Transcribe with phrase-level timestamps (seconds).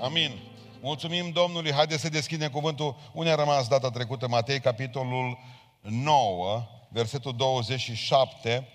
[0.00, 0.38] Amin.
[0.80, 1.72] Mulțumim Domnului.
[1.72, 2.96] Haideți să deschidem cuvântul.
[3.12, 4.28] Unde a rămas data trecută?
[4.28, 5.38] Matei, capitolul
[5.80, 8.68] 9, versetul 27.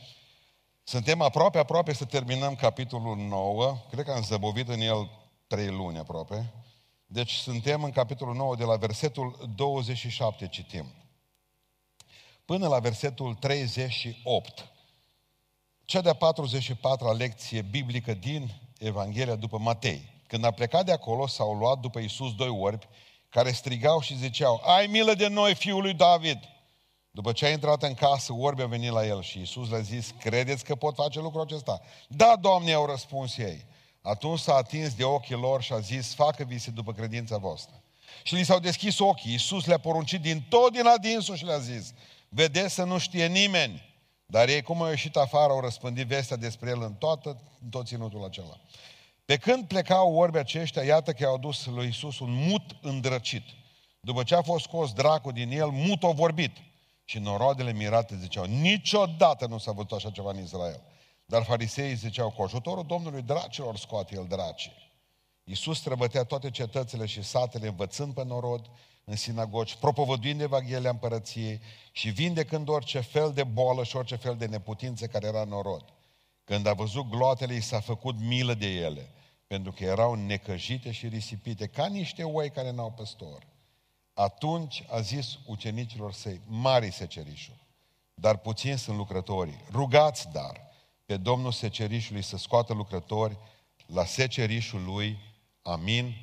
[0.83, 3.77] Suntem aproape, aproape să terminăm capitolul 9.
[3.91, 5.09] Cred că am zăbovit în el
[5.47, 6.53] trei luni aproape.
[7.05, 10.85] Deci suntem în capitolul 9 de la versetul 27 citim.
[12.45, 14.67] Până la versetul 38.
[15.85, 20.12] Cea de-a 44-a lecție biblică din Evanghelia după Matei.
[20.33, 22.87] Când a plecat de acolo, s-au luat după Isus doi orbi
[23.29, 26.39] care strigau și ziceau, ai milă de noi, fiul lui David!
[27.11, 30.13] După ce a intrat în casă, orbi a venit la el și Isus le-a zis,
[30.19, 31.81] credeți că pot face lucrul acesta?
[32.07, 33.65] Da, Doamne, au răspuns ei.
[34.01, 37.81] Atunci s-a atins de ochii lor și a zis, facă vise după credința voastră.
[38.23, 39.31] Și li s-au deschis ochii.
[39.31, 41.93] Iisus le-a poruncit din tot din adinsul și le-a zis,
[42.29, 43.95] vedeți să nu știe nimeni.
[44.25, 47.85] Dar ei, cum au ieșit afară, au răspândit vestea despre el în, toată, în tot
[47.85, 48.59] ținutul acela.
[49.25, 53.43] Pe când plecau orbi aceștia, iată că i-au dus lui Iisus un mut îndrăcit.
[53.99, 56.51] După ce a fost scos dracul din el, mut a vorbit.
[57.05, 60.81] Și noroadele mirate ziceau, niciodată nu s-a văzut așa ceva în Israel.
[61.25, 64.91] Dar fariseii ziceau, cu ajutorul Domnului dracilor scoate el dracii.
[65.43, 68.69] Iisus străbătea toate cetățile și satele, învățând pe norod
[69.03, 74.45] în sinagogi, propovăduind Evanghelia împărăției și vindecând orice fel de bolă și orice fel de
[74.45, 75.83] neputință care era în norod.
[76.43, 79.09] Când a văzut gloatele, i s-a făcut milă de ele,
[79.53, 83.47] pentru că erau necăjite și risipite, ca niște oi care n-au păstor.
[84.13, 87.55] Atunci a zis ucenicilor săi, mari secerișul,
[88.13, 89.59] dar puțini sunt lucrătorii.
[89.71, 90.61] Rugați, dar,
[91.05, 93.37] pe Domnul secerișului să scoată lucrători
[93.85, 95.17] la secerișul lui.
[95.61, 96.15] Amin.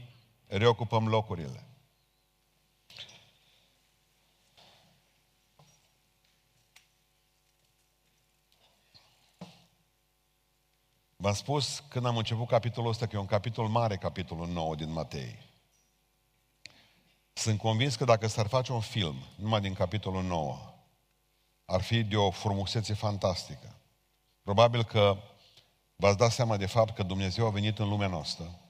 [0.47, 1.67] Reocupăm locurile.
[11.21, 14.93] V-am spus când am început capitolul ăsta că e un capitol mare, capitolul 9 din
[14.93, 15.39] Matei.
[17.33, 20.75] Sunt convins că dacă s-ar face un film numai din capitolul 9,
[21.65, 23.77] ar fi de o frumusețe fantastică.
[24.43, 25.17] Probabil că
[25.97, 28.61] v-ați dat seama de fapt că Dumnezeu a venit în lumea noastră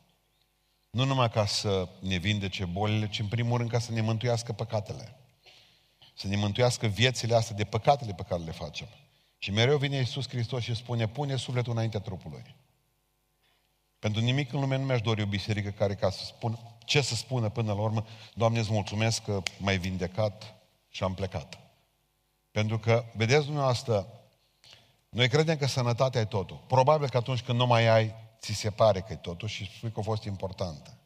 [0.90, 4.52] nu numai ca să ne vindece bolile, ci în primul rând ca să ne mântuiască
[4.52, 5.16] păcatele.
[6.14, 8.88] Să ne mântuiască viețile astea de păcatele pe care le facem.
[9.42, 12.54] Și mereu vine Iisus Hristos și spune, pune sufletul înaintea trupului.
[13.98, 17.14] Pentru nimic în lume nu mi-aș dori o biserică care ca să spun ce să
[17.14, 20.54] spună până la urmă, Doamne, îți mulțumesc că m-ai vindecat
[20.88, 21.58] și am plecat.
[22.50, 24.06] Pentru că, vedeți dumneavoastră,
[25.08, 26.64] noi credem că sănătatea e totul.
[26.66, 29.92] Probabil că atunci când nu mai ai, ți se pare că e totul și spui
[29.92, 30.98] că a fost importantă.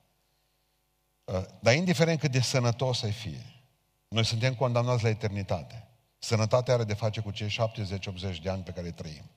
[1.25, 3.63] Uh, dar indiferent cât de sănătos ai fie,
[4.09, 5.89] noi suntem condamnați la eternitate.
[6.25, 9.31] Sănătatea are de face cu cei 70-80 de ani pe care îi trăim.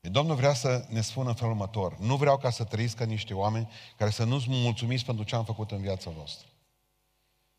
[0.00, 1.98] E Domnul vrea să ne spună în felul următor.
[1.98, 5.44] Nu vreau ca să trăiți ca niște oameni care să nu-ți mulțumiți pentru ce am
[5.44, 6.46] făcut în viața voastră.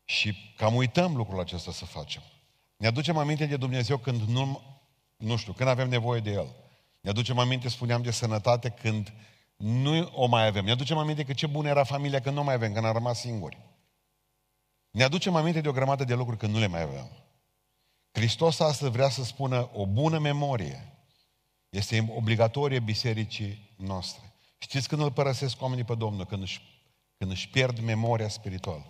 [0.04, 2.22] Și cam uităm lucrul acesta să facem.
[2.76, 4.60] Ne aducem aminte de Dumnezeu când nu,
[5.16, 6.46] nu știu, când avem nevoie de El.
[7.00, 9.12] Ne aducem aminte, spuneam, de sănătate când
[9.56, 10.64] nu o mai avem.
[10.64, 13.18] Ne aducem aminte că ce bună era familia când nu mai avem, când am rămas
[13.18, 13.58] singuri.
[14.90, 17.10] Ne aducem aminte de o grămadă de lucruri când nu le mai avem.
[18.12, 20.92] Hristos astăzi vrea să spună o bună memorie.
[21.68, 24.32] Este obligatorie bisericii noastre.
[24.58, 26.26] Știți când îl părăsesc oamenii pe Domnul?
[26.26, 26.60] Când își,
[27.18, 28.84] când își pierd memoria spirituală.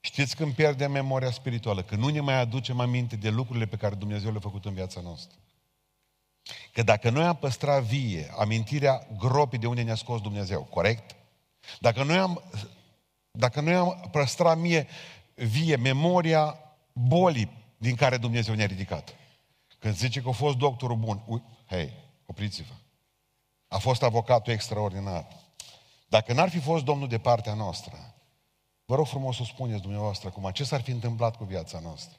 [0.00, 1.82] Știți când pierdem memoria spirituală?
[1.82, 5.00] Când nu ne mai aducem aminte de lucrurile pe care Dumnezeu le-a făcut în viața
[5.00, 5.38] noastră.
[6.72, 11.16] Că dacă noi am păstrat vie amintirea gropii de unde ne-a scos Dumnezeu, corect?
[11.80, 12.42] Dacă noi am,
[13.30, 14.86] dacă noi am păstrat mie
[15.34, 16.58] vie memoria
[16.92, 19.14] bolii din care Dumnezeu ne-a ridicat.
[19.78, 21.92] Când zice că a fost doctorul bun, hei,
[22.26, 22.72] opriți-vă.
[23.68, 25.26] A fost avocatul extraordinar.
[26.08, 28.14] Dacă n-ar fi fost Domnul de partea noastră,
[28.84, 32.18] vă rog frumos să spuneți dumneavoastră acum, ce s-ar fi întâmplat cu viața noastră?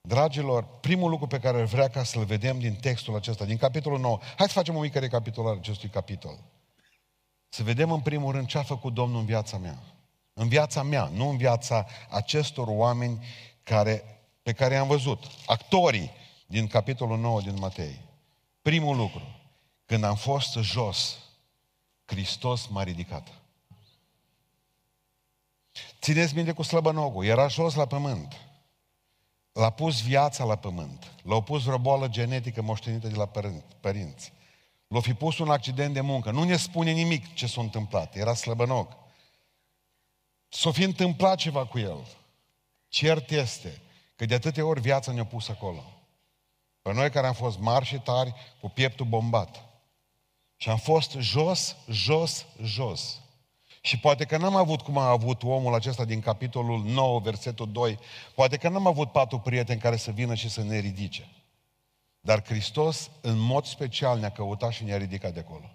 [0.00, 4.18] Dragilor, primul lucru pe care vrea ca să-l vedem din textul acesta, din capitolul 9,
[4.36, 6.38] hai să facem o mică recapitulare acestui capitol.
[7.48, 9.78] Să vedem în primul rând ce a făcut Domnul în viața mea.
[10.32, 13.24] În viața mea, nu în viața acestor oameni
[13.66, 16.10] care, pe care am văzut, actorii
[16.46, 18.00] din capitolul 9 din Matei.
[18.62, 19.22] Primul lucru,
[19.86, 21.18] când am fost jos,
[22.04, 23.28] Hristos m-a ridicat.
[26.00, 28.34] Țineți minte cu slăbănogul, era jos la pământ.
[29.52, 31.12] L-a pus viața la pământ.
[31.22, 33.30] L-a pus vreo boală genetică moștenită de la
[33.80, 34.32] părinți.
[34.88, 36.30] L-a fi pus un accident de muncă.
[36.30, 38.16] Nu ne spune nimic ce s-a întâmplat.
[38.16, 38.96] Era slăbănog.
[40.48, 42.06] S-a fi întâmplat ceva cu el.
[42.96, 43.80] Cert este
[44.14, 45.84] că de atâtea ori viața ne-a pus acolo.
[46.82, 49.64] Pe noi care am fost mari și tari, cu pieptul bombat.
[50.56, 53.20] Și am fost jos, jos, jos.
[53.80, 57.98] Și poate că n-am avut cum a avut omul acesta din capitolul 9, versetul 2,
[58.34, 61.28] poate că n-am avut patru prieteni care să vină și să ne ridice.
[62.20, 65.70] Dar Hristos, în mod special, ne-a căutat și ne-a ridicat de acolo.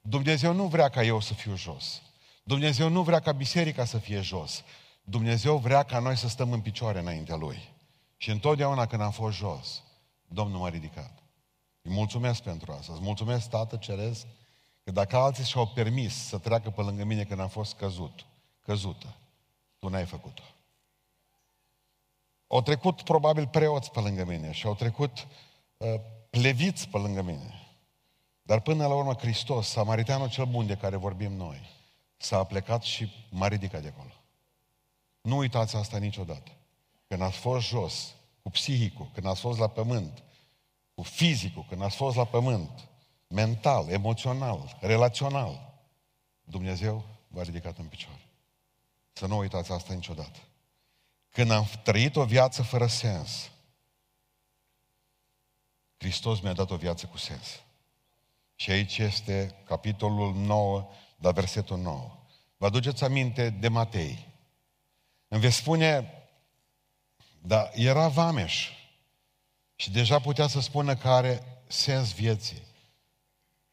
[0.00, 2.02] Dumnezeu nu vrea ca eu să fiu jos.
[2.42, 4.64] Dumnezeu nu vrea ca biserica să fie jos.
[5.10, 7.68] Dumnezeu vrea ca noi să stăm în picioare înaintea Lui.
[8.16, 9.82] Și întotdeauna când am fost jos,
[10.28, 11.18] Domnul m-a ridicat.
[11.82, 12.92] Îi mulțumesc pentru asta.
[12.92, 14.26] Îți mulțumesc, Tată Ceresc,
[14.84, 18.26] că dacă alții și-au permis să treacă pe lângă mine când am fost căzut,
[18.60, 19.16] căzută,
[19.78, 20.42] tu n-ai făcut-o.
[22.46, 25.26] Au trecut probabil preoți pe lângă mine și au trecut
[25.76, 25.94] uh,
[26.30, 27.54] pleviți pe lângă mine.
[28.42, 31.60] Dar până la urmă Hristos, Samaritanul cel bun de care vorbim noi,
[32.16, 34.19] s-a plecat și m-a ridicat de acolo.
[35.20, 36.50] Nu uitați asta niciodată.
[37.08, 40.22] Când ați fost jos, cu psihicul, când ați fost la pământ,
[40.94, 42.88] cu fizicul, când ați fost la pământ,
[43.26, 45.74] mental, emoțional, relațional,
[46.42, 48.26] Dumnezeu v-a ridicat în picioare.
[49.12, 50.38] Să nu uitați asta niciodată.
[51.30, 53.50] Când am trăit o viață fără sens,
[55.96, 57.62] Hristos mi-a dat o viață cu sens.
[58.54, 62.16] Și aici este capitolul 9, la versetul 9.
[62.56, 64.29] Vă aduceți aminte de Matei.
[65.32, 66.14] Îmi veți spune,
[67.42, 68.70] da, era vameș
[69.76, 72.62] și deja putea să spună că are sens vieții.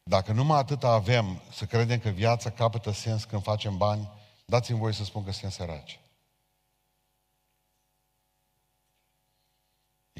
[0.02, 4.08] Dacă numai atât avem să credem că viața capătă sens când facem bani,
[4.44, 6.00] dați-mi voi să spun că suntem săraci.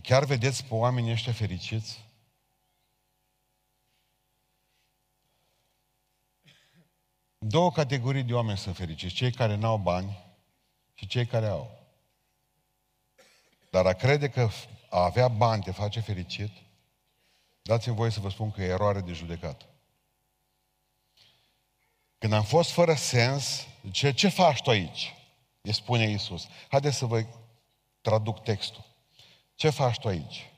[0.03, 2.05] Chiar vedeți pe oamenii ăștia fericiți?
[7.39, 9.15] Două categorii de oameni sunt fericiți.
[9.15, 10.28] Cei care n-au bani
[10.99, 11.79] și cei care au.
[13.71, 14.49] Dar a crede că
[14.91, 16.51] a avea bani te face fericit,
[17.63, 19.67] dați-mi voie să vă spun că e eroare de judecat.
[22.19, 25.15] Când am fost fără sens, ce, ce faci tu aici?
[25.61, 26.49] Îi spune Iisus.
[26.69, 27.27] Haideți să vă
[28.01, 28.85] traduc textul.
[29.55, 30.53] Ce faci tu aici?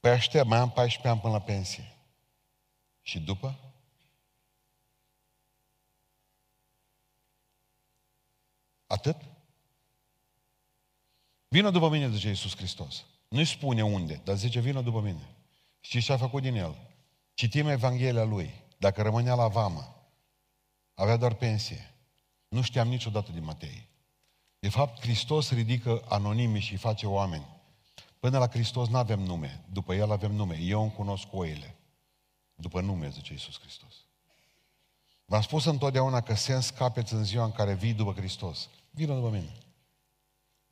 [0.00, 1.96] Păi aștept, mai am 14 ani până la pensie.
[3.02, 3.58] Și după?
[8.86, 9.33] Atât?
[11.54, 13.04] Vină după mine, zice Iisus Hristos.
[13.28, 15.34] Nu-i spune unde, dar zice, vină după mine.
[15.80, 16.76] Și ce a făcut din el?
[17.34, 18.54] Citim Evanghelia lui.
[18.78, 20.08] Dacă rămânea la vamă,
[20.94, 21.94] avea doar pensie.
[22.48, 23.88] Nu știam niciodată din Matei.
[24.58, 27.46] De fapt, Hristos ridică anonimi și îi face oameni.
[28.20, 29.64] Până la Hristos nu avem nume.
[29.72, 30.58] După El avem nume.
[30.60, 31.76] Eu îmi cunosc oile.
[32.54, 33.94] După nume, zice Iisus Hristos.
[35.24, 38.68] V-am spus întotdeauna că sens capeți în ziua în care vii după Hristos.
[38.90, 39.52] Vină după mine.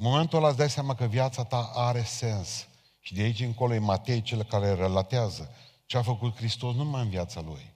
[0.02, 2.68] În momentul ăla îți dai seama că viața ta are sens.
[3.00, 5.54] Și de aici încolo e Matei cel care relatează
[5.86, 7.74] ce a făcut Hristos nu numai în viața lui,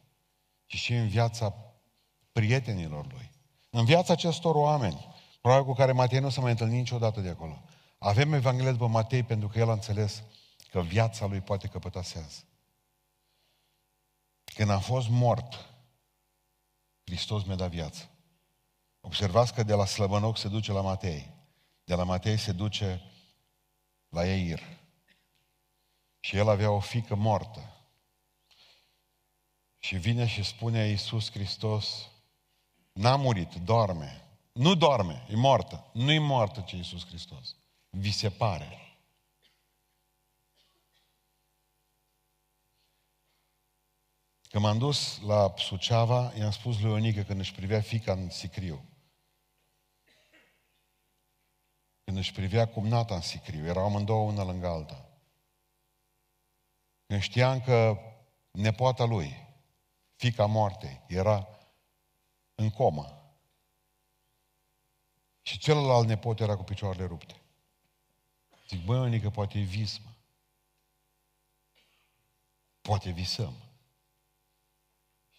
[0.66, 1.54] ci și în viața
[2.32, 3.30] prietenilor lui.
[3.70, 7.62] În viața acestor oameni, probabil cu care Matei nu s-a mai întâlnit niciodată de acolo.
[7.98, 10.22] Avem Evanghelia după Matei pentru că el a înțeles
[10.70, 12.44] că viața lui poate căpăta sens.
[14.44, 15.66] Când am fost mort,
[17.04, 18.08] Hristos mi-a dat viață.
[19.00, 21.34] Observați că de la Slăbănoc se duce la Matei.
[21.86, 23.02] De la Matei se duce
[24.08, 24.60] la Eir.
[26.20, 27.76] Și el avea o fică moartă.
[29.78, 32.08] Și vine și spune Iisus Hristos,
[32.92, 34.22] n-a murit, doarme.
[34.52, 35.90] Nu doarme, e moartă.
[35.92, 37.56] Nu e moartă ce Iisus Hristos.
[37.90, 38.98] Vi se pare.
[44.48, 48.84] Când m-am dus la Suceava, i-am spus lui Ionică când își privea fica în sicriu.
[52.06, 55.08] Când își privea cumnata în sicriu, erau amândouă una lângă alta.
[57.06, 57.98] Când știam că
[58.50, 59.46] nepoata lui,
[60.16, 61.48] fica moartei, era
[62.54, 63.34] în comă.
[65.42, 67.40] Și celălalt nepot era cu picioarele rupte.
[68.68, 70.10] Zic, băi, că poate e vis, mă.
[72.80, 73.54] Poate visăm.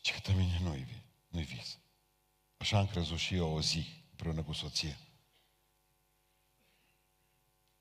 [0.01, 1.77] Și că mine nu-i, nu-i vis.
[2.57, 4.97] Așa am crezut și eu o zi împreună cu soția.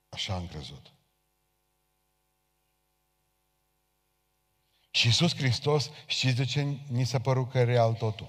[0.08, 0.92] Așa am crezut.
[4.90, 8.28] Și Iisus Hristos, știți de ce ni s-a părut că e real totul?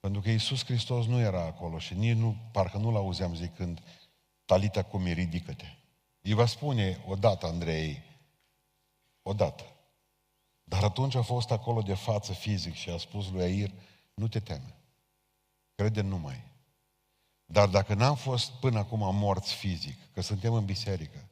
[0.00, 3.82] Pentru că Iisus Hristos nu era acolo și nici nu, parcă nu l-auzeam zicând,
[4.44, 5.66] Talita cum ridică-te.
[6.20, 8.02] Îi va spune odată Andrei,
[9.22, 9.64] odată.
[10.64, 13.70] Dar atunci a fost acolo de față fizic și a spus lui Air,
[14.14, 14.74] nu te teme,
[15.74, 16.44] crede numai.
[17.46, 21.28] Dar dacă n-am fost până acum morți fizic, că suntem în biserică,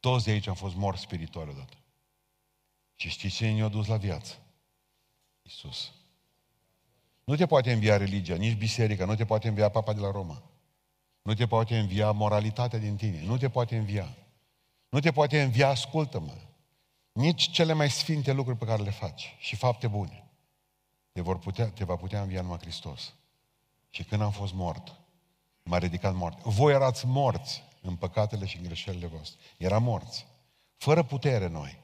[0.00, 1.76] toți de aici am fost morți spiritual odată.
[2.94, 4.34] Și știți ce ne-a dus la viață?
[5.42, 5.92] Iisus.
[7.24, 10.42] Nu te poate învia religia, nici biserica, nu te poate învia papa de la Roma.
[11.22, 14.16] Nu te poate învia moralitatea din tine, nu te poate învia.
[14.88, 16.34] Nu te poate învia, ascultă-mă,
[17.12, 20.24] nici cele mai sfinte lucruri pe care le faci și fapte bune.
[21.12, 23.14] Te, vor putea, te va putea învia numai Hristos.
[23.90, 25.00] Și când am fost mort,
[25.66, 26.42] m-a ridicat mort.
[26.42, 29.38] Voi erați morți în păcatele și în greșelile voastre.
[29.56, 30.26] Era morți.
[30.76, 31.78] Fără putere noi.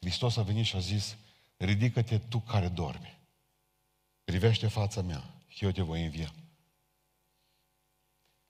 [0.00, 1.16] Hristos a venit și a zis,
[1.56, 3.18] ridică-te tu care dormi.
[4.24, 6.32] Privește fața mea și eu te voi învia.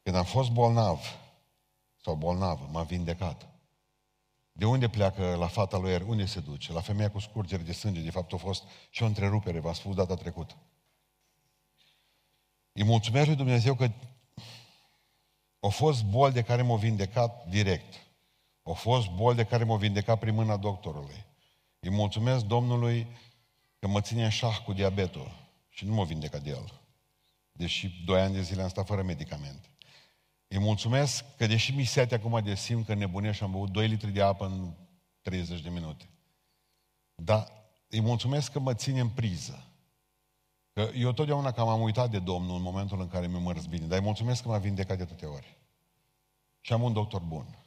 [0.02, 1.00] Când am fost bolnav,
[2.02, 3.48] sau bolnav, m-a vindecat.
[4.52, 6.02] De unde pleacă la fata lui Er?
[6.02, 6.72] Unde se duce?
[6.72, 8.00] La femeia cu scurgere de sânge.
[8.00, 10.56] De fapt a fost și o întrerupere, v-am spus data trecută.
[12.72, 13.90] Îi mulțumesc lui Dumnezeu că
[15.60, 17.94] au fost boli de care m-au vindecat direct.
[18.62, 21.24] Au fost boli de care m-au vindecat prin mâna doctorului.
[21.80, 23.06] Îi mulțumesc Domnului
[23.78, 25.30] că mă ține în șah cu diabetul
[25.68, 26.80] și nu m-a vindecat de el.
[27.52, 29.68] Deși doi ani de zile am stat fără medicamente.
[30.48, 33.88] Îi mulțumesc că deși mi se acum de simt că nebunești și am băut 2
[33.88, 34.74] litri de apă în
[35.22, 36.08] 30 de minute.
[37.14, 37.52] Dar
[37.88, 39.69] îi mulțumesc că mă ține în priză.
[40.72, 43.86] Că eu totdeauna că m-am uitat de Domnul în momentul în care mi-a mărs bine,
[43.86, 45.56] dar îi mulțumesc că m-a vindecat de atâtea ori.
[46.60, 47.58] Și am un doctor bun.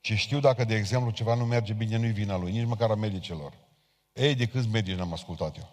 [0.00, 2.94] Și știu dacă, de exemplu, ceva nu merge bine, nu-i vina lui, nici măcar a
[2.94, 3.52] medicilor.
[4.12, 5.68] Ei, de câți medici n-am ascultat eu?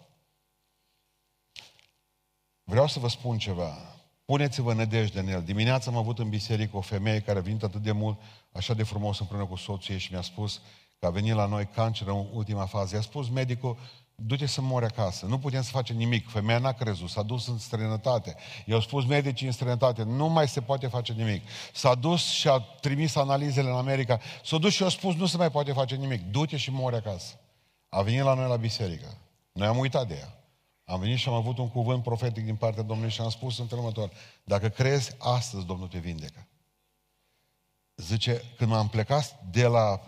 [2.64, 3.76] Vreau să vă spun ceva.
[4.24, 5.42] Puneți-vă nădejde în el.
[5.42, 8.20] Dimineața am avut în biserică o femeie care a venit atât de mult,
[8.52, 10.60] așa de frumos împreună cu soțul ei și mi-a spus
[10.98, 12.94] că a venit la noi cancer în ultima fază.
[12.94, 13.78] I-a spus medicul,
[14.26, 15.26] du-te să mori acasă.
[15.26, 16.28] Nu putem să facem nimic.
[16.28, 18.36] Femeia n-a crezut, s-a dus în străinătate.
[18.66, 21.42] I-au spus medicii în străinătate, nu mai se poate face nimic.
[21.72, 24.20] S-a dus și a trimis analizele în America.
[24.44, 26.30] S-a dus și a spus, nu se mai poate face nimic.
[26.30, 27.40] Du-te și mori acasă.
[27.88, 29.18] A venit la noi la biserică.
[29.52, 30.36] Noi am uitat de ea.
[30.84, 33.66] Am venit și am avut un cuvânt profetic din partea Domnului și am spus în
[33.66, 34.10] felul următor.
[34.44, 36.46] Dacă crezi, astăzi Domnul te vindecă.
[37.96, 40.00] Zice, când m-am plecat de la,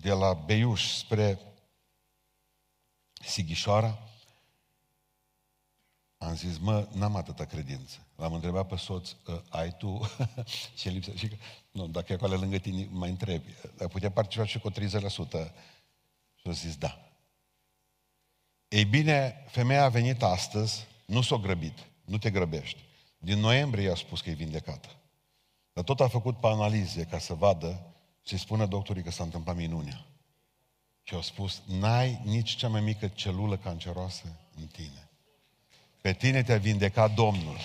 [0.00, 1.38] de la Beiuș spre
[3.20, 3.98] Sighișoara,
[6.18, 8.06] am zis, mă, n-am atâta credință.
[8.16, 10.00] L-am întrebat pe soț, ă, ai tu
[10.74, 11.14] ce lipsă?
[11.14, 11.30] Și,
[11.70, 13.50] nu, dacă e acolo lângă tine, mai întrebi.
[13.90, 14.74] Putea participa și cu 30%.
[16.34, 16.98] Și a zis, da.
[18.68, 22.78] Ei bine, femeia a venit astăzi, nu s-a grăbit, nu te grăbești.
[23.18, 24.88] Din noiembrie i-a spus că e vindecată.
[25.72, 29.56] Dar tot a făcut pe analize ca să vadă, să-i spună doctorii că s-a întâmplat
[29.56, 30.04] minunea.
[31.10, 35.08] Și au spus, n-ai nici cea mai mică celulă canceroasă în tine.
[36.00, 37.56] Pe tine te-a vindecat Domnul.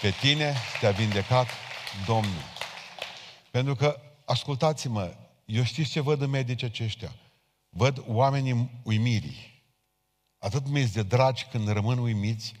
[0.00, 1.48] Pe tine te-a vindecat
[2.06, 2.42] Domnul.
[3.50, 5.14] Pentru că, ascultați-mă,
[5.44, 7.14] eu știți ce văd în medici aceștia?
[7.68, 9.62] Văd oamenii uimirii.
[10.38, 12.54] Atât mi de dragi când rămân uimiți,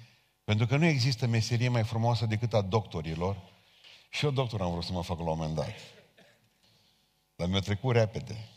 [0.44, 3.36] pentru că nu există meserie mai frumoasă decât a doctorilor.
[4.10, 5.74] Și eu doctor am vrut să mă fac la un moment dat.
[7.36, 8.34] Dar mi-a trecut repede.
[8.34, 8.52] Uh,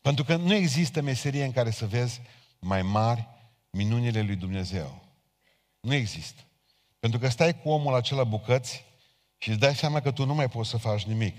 [0.00, 2.20] pentru că nu există meserie în care să vezi
[2.58, 3.28] mai mari
[3.70, 5.02] minunile lui Dumnezeu.
[5.80, 6.42] Nu există.
[6.98, 8.84] Pentru că stai cu omul acela bucăți
[9.38, 11.36] și îți dai seama că tu nu mai poți să faci nimic.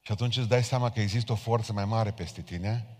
[0.00, 2.98] Și atunci îți dai seama că există o forță mai mare peste tine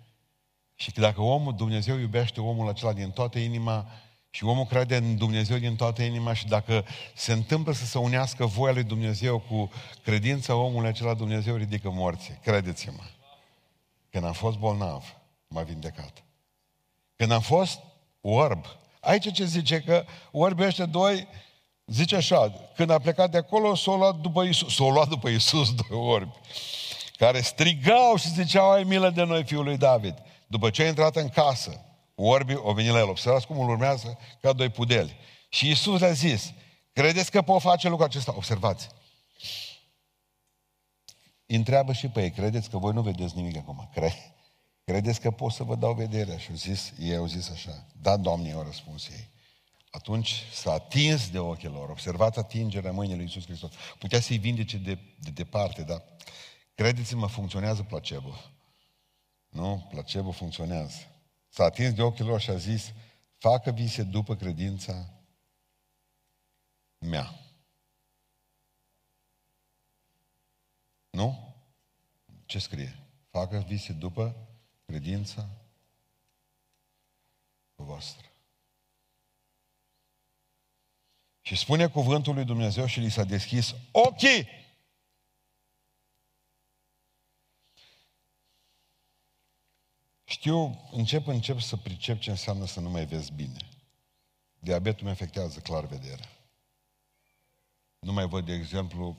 [0.74, 3.90] și că dacă omul, Dumnezeu iubește omul acela din toată inima
[4.38, 8.46] și omul crede în Dumnezeu din toată inima și dacă se întâmplă să se unească
[8.46, 9.70] voia lui Dumnezeu cu
[10.02, 12.38] credința omului acela, Dumnezeu ridică morții.
[12.42, 13.02] Credeți-mă.
[14.10, 15.16] Când am fost bolnav,
[15.48, 16.22] m-a vindecat.
[17.16, 17.80] Când am fost
[18.20, 18.64] orb,
[19.00, 21.28] aici ce zice că orbii ăștia doi,
[21.86, 25.74] zice așa, când a plecat de acolo, s-au luat după Isus, s-au luat după Isus
[25.74, 26.34] doi orbi,
[27.16, 30.14] care strigau și ziceau, ai milă de noi, fiul lui David.
[30.46, 31.82] După ce a intrat în casă,
[32.26, 33.08] orbi o venit la el.
[33.08, 35.16] Observați cum îl urmează ca doi pudeli.
[35.48, 36.52] Și Iisus le-a zis,
[36.92, 38.32] credeți că pot face lucrul acesta?
[38.36, 38.88] Observați.
[41.46, 43.90] Întreabă și pe ei, credeți că voi nu vedeți nimic acum?
[43.94, 44.34] Cre-
[44.84, 46.38] credeți că pot să vă dau vederea?
[46.38, 49.28] Și au zis, ei au zis așa, da, Doamne, au răspuns ei.
[49.90, 51.90] Atunci s-a atins de ochii lor.
[51.90, 53.70] Observați atingerea mâinii lui Iisus Hristos.
[53.98, 56.02] Putea să-i vindece de, de departe, dar
[56.74, 58.34] credeți-mă, funcționează placebo.
[59.48, 59.86] Nu?
[59.90, 61.17] Placebo funcționează.
[61.48, 62.92] S-a atins de ochii lor și a zis,
[63.36, 65.12] facă vise după credința
[66.98, 67.34] mea.
[71.10, 71.54] Nu?
[72.46, 72.98] Ce scrie?
[73.30, 74.48] Facă vise după
[74.86, 75.48] credința
[77.74, 78.26] voastră.
[81.40, 84.57] Și spune cuvântul lui Dumnezeu și li s-a deschis ochii.
[90.28, 93.68] Știu, încep, încep să pricep ce înseamnă să nu mai vezi bine.
[94.58, 96.28] Diabetul mi afectează clar vederea.
[97.98, 99.16] Nu mai văd, de exemplu,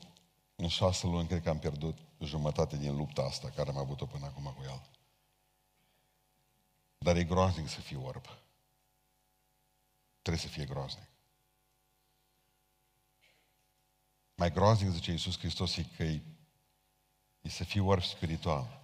[0.56, 4.26] în șase luni, cred că am pierdut jumătate din lupta asta care am avut-o până
[4.26, 4.82] acum cu el.
[6.98, 8.24] Dar e groaznic să fii orb.
[10.22, 11.08] Trebuie să fie groaznic.
[14.34, 16.22] Mai groaznic, zice Iisus Hristos, e că e,
[17.40, 18.79] e să fii orb spiritual.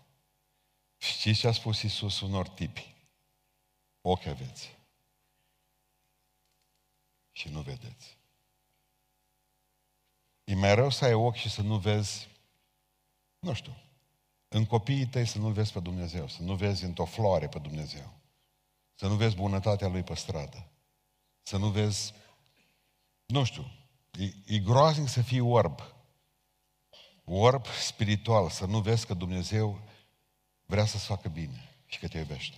[0.96, 2.94] Știți ce a spus Iisus unor tipi?
[4.00, 4.78] Ochi aveți.
[7.32, 8.16] Și nu vedeți.
[10.44, 12.28] E mai rău să ai ochi și să nu vezi,
[13.38, 13.76] nu știu,
[14.48, 18.12] în copiii tăi să nu vezi pe Dumnezeu, să nu vezi într-o floare pe Dumnezeu,
[18.94, 20.68] să nu vezi bunătatea Lui pe stradă,
[21.42, 22.12] să nu vezi,
[23.26, 23.70] nu știu,
[24.18, 25.80] e, e groaznic să fii orb,
[27.24, 29.80] orb spiritual, să nu vezi că Dumnezeu
[30.66, 32.56] vrea să-ți facă bine și că te iubește.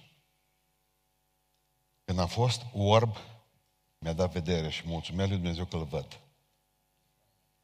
[2.05, 3.17] Când am fost orb,
[3.99, 6.21] mi-a dat vedere și mulțumesc lui Dumnezeu că îl văd.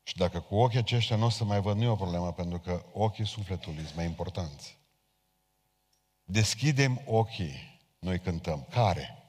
[0.03, 2.59] Și dacă cu ochii aceștia nu o să mai văd, nu e o problemă, pentru
[2.59, 4.79] că ochii sufletului sunt mai importanți.
[6.25, 8.67] Deschidem ochii, noi cântăm.
[8.71, 9.23] Care?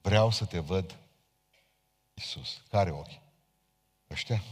[0.00, 0.98] Vreau să te văd,
[2.14, 2.62] Iisus.
[2.70, 3.20] Care ochi?
[4.10, 4.42] Ăștia?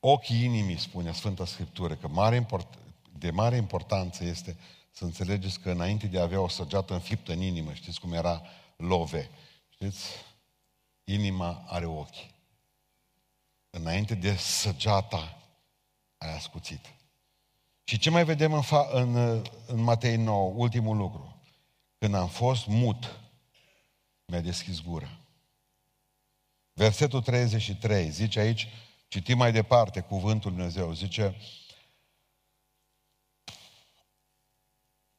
[0.00, 2.78] Ochii inimii, spune Sfânta Scriptură, că mare import,
[3.24, 4.56] de mare importanță este
[4.90, 8.42] să înțelegeți că înainte de a avea o săgeată înfiptă în inimă, știți cum era
[8.76, 9.30] love,
[9.68, 10.10] știți?
[11.04, 12.26] Inima are ochi
[13.70, 15.38] înainte de săgeata
[16.18, 16.88] aia ascuțită.
[17.84, 19.16] Și ce mai vedem în, fa- în,
[19.66, 21.42] în Matei 9, ultimul lucru?
[21.98, 23.20] Când am fost mut,
[24.24, 25.18] mi-a deschis gura.
[26.72, 28.68] Versetul 33, zice aici,
[29.08, 31.36] citim mai departe cuvântul Dumnezeu, zice,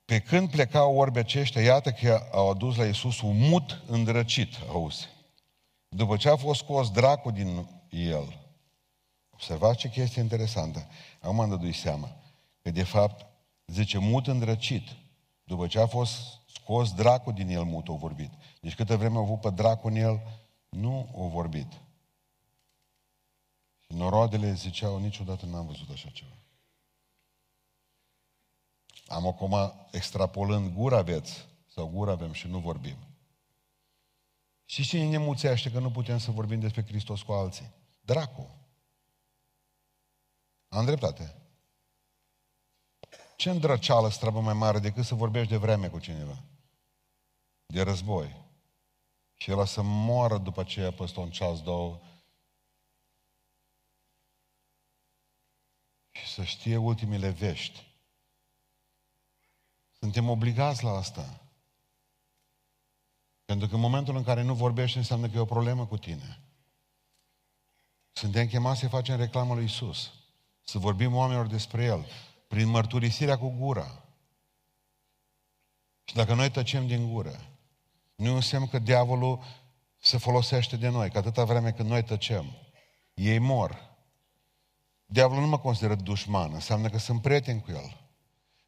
[0.05, 5.07] pe când plecau orbi aceștia, iată că au adus la Iisus un mut îndrăcit, auzi.
[5.89, 8.45] După ce a fost scos dracul din el,
[9.35, 10.87] Observați ce chestie interesantă.
[11.19, 12.09] Acum am dădui seama
[12.61, 13.25] că de fapt
[13.65, 14.87] zice mut îndrăcit.
[15.43, 16.11] După ce a fost
[16.45, 18.31] scos dracul din el mut, o vorbit.
[18.61, 20.21] Deci câtă vreme a avut pe dracul în el,
[20.69, 21.67] nu o vorbit.
[23.79, 26.33] Și noroadele ziceau, niciodată n-am văzut așa ceva.
[29.05, 29.55] Am acum,
[29.91, 32.97] extrapolând, gura aveți, sau gura avem și nu vorbim.
[34.65, 37.71] Și cine ne muțește că nu putem să vorbim despre Hristos cu alții?
[38.01, 38.53] Dracul.
[40.67, 41.35] Am dreptate.
[43.35, 46.43] Ce îndrăceală străbă mai mare decât să vorbești de vreme cu cineva?
[47.65, 48.43] De război.
[49.33, 52.01] Și el să moară după aceea peste un ceas, două,
[56.11, 57.94] și să știe ultimele vești.
[60.05, 61.41] Suntem obligați la asta.
[63.45, 66.39] Pentru că în momentul în care nu vorbești înseamnă că e o problemă cu tine.
[68.11, 70.11] Suntem chemați să facem reclamă lui Isus.
[70.63, 72.05] Să vorbim oamenilor despre El,
[72.47, 74.03] prin mărturisirea cu gura.
[76.03, 77.41] Și dacă noi tăcem din gură,
[78.15, 79.43] nu înseamnă că diavolul
[80.01, 82.45] se folosește de noi, că atâta vreme când noi tăcem,
[83.13, 83.95] ei mor.
[85.05, 88.04] Diavolul nu mă consideră dușman, înseamnă că sunt prieten cu el.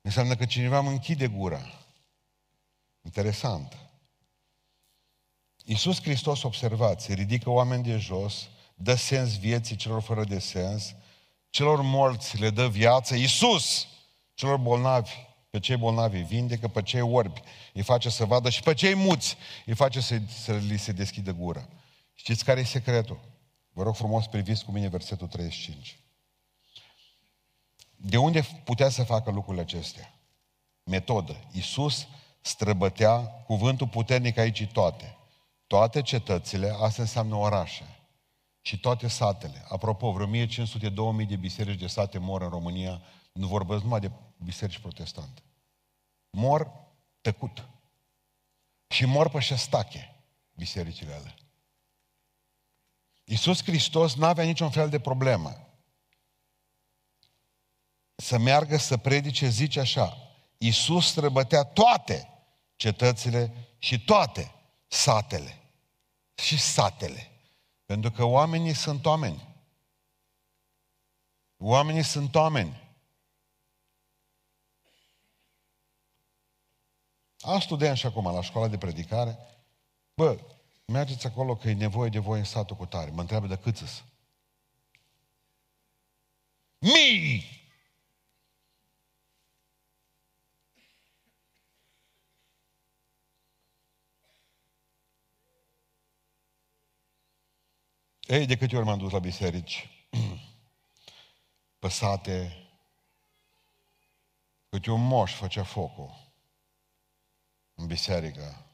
[0.07, 1.61] Înseamnă că cineva mă închide gura.
[3.01, 3.77] Interesant.
[5.63, 10.95] Iisus Hristos, observați, ridică oameni de jos, dă sens vieții celor fără de sens,
[11.49, 13.87] celor morți le dă viață, Iisus
[14.33, 15.11] celor bolnavi,
[15.49, 17.41] pe cei bolnavi îi vindecă, pe cei orbi
[17.73, 21.31] îi face să vadă și pe cei muți îi face să, să li se deschidă
[21.31, 21.67] gura.
[22.13, 23.19] Știți care e secretul?
[23.69, 25.99] Vă rog frumos priviți cu mine versetul 35.
[27.97, 30.13] De unde putea să facă lucrurile acestea?
[30.83, 31.35] Metodă.
[31.51, 32.07] Iisus
[32.41, 35.17] străbătea cuvântul puternic aici toate.
[35.67, 37.83] Toate cetățile, asta înseamnă orașe
[38.61, 39.65] și toate satele.
[39.69, 44.11] Apropo, vreo 1500-2000 de biserici de sate mor în România, nu vorbesc numai de
[44.43, 45.41] biserici protestante.
[46.29, 46.71] Mor
[47.21, 47.67] tăcut.
[48.87, 50.15] Și mor pe șestache
[50.53, 51.35] bisericile alea.
[53.23, 55.66] Iisus Hristos n-avea niciun fel de problemă.
[58.19, 60.17] Să meargă să predice, zice așa,
[60.57, 62.29] Iisus străbătea toate
[62.75, 64.51] cetățile și toate
[64.87, 65.61] satele.
[66.35, 67.31] Și satele.
[67.85, 69.55] Pentru că oamenii sunt oameni.
[71.57, 72.85] Oamenii sunt oameni.
[77.39, 79.37] Am student și acum la școala de predicare.
[80.13, 80.39] Bă,
[80.85, 83.11] mergeți acolo că e nevoie de voi în satul cu tare.
[83.11, 84.03] Mă întreabă de câți
[86.79, 87.56] Mii!
[98.27, 99.89] Ei, de câte ori m-am dus la biserici,
[101.79, 102.67] păsate,
[104.69, 106.33] câte un moș făcea focul
[107.75, 108.65] în biserică.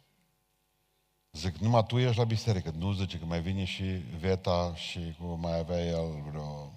[1.32, 3.84] Zic, numai tu ești la biserică, nu zice că mai vine și
[4.20, 6.72] Veta și cu mai avea el vreo...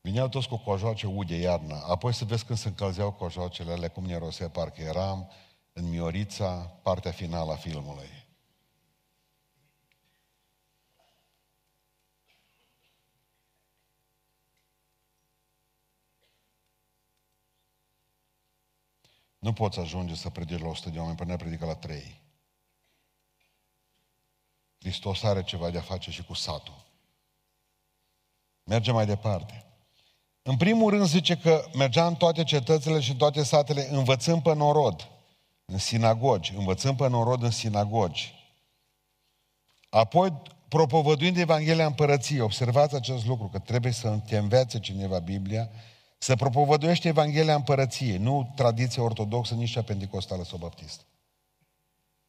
[0.00, 4.04] Vineau toți cu cojoace ude iarna, apoi să vezi când se încălzeau cojoacele alea, cum
[4.04, 5.30] ne rosea, parcă eram
[5.72, 8.21] în Miorița, partea finală a filmului.
[19.42, 22.20] Nu poți ajunge să predici la 100 de oameni până predică la 3.
[24.78, 26.84] Hristos are ceva de a face și cu satul.
[28.64, 29.64] Mergem mai departe.
[30.42, 34.54] În primul rând zice că mergea în toate cetățile și în toate satele învățând pe
[34.54, 35.08] norod,
[35.64, 38.34] în sinagogi, învățând pe norod în sinagogi.
[39.88, 45.70] Apoi, propovăduind Evanghelia Împărăției, observați acest lucru, că trebuie să te învețe cineva Biblia,
[46.22, 51.02] să propovăduiește Evanghelia Împărăției, nu tradiția ortodoxă, nici cea pentecostală sau baptistă.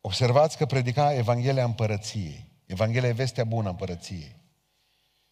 [0.02, 2.46] Observați că predica Evanghelia Împărăției.
[2.66, 4.36] Evanghelia e vestea bună a Împărăției.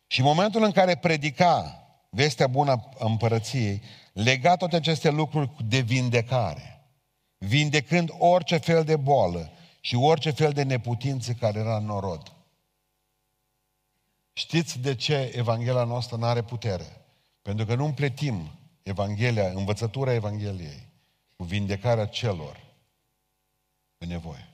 [0.07, 3.81] Și în momentul în care predica vestea bună a Împărăției,
[4.13, 6.85] lega toate aceste lucruri de vindecare,
[7.37, 12.35] vindecând orice fel de boală și orice fel de neputință care era în norod.
[14.33, 17.00] Știți de ce Evanghelia noastră nu are putere?
[17.41, 18.51] Pentru că nu împletim
[18.83, 20.89] Evanghelia, învățătura Evangheliei
[21.35, 22.59] cu vindecarea celor
[23.97, 24.45] în nevoie.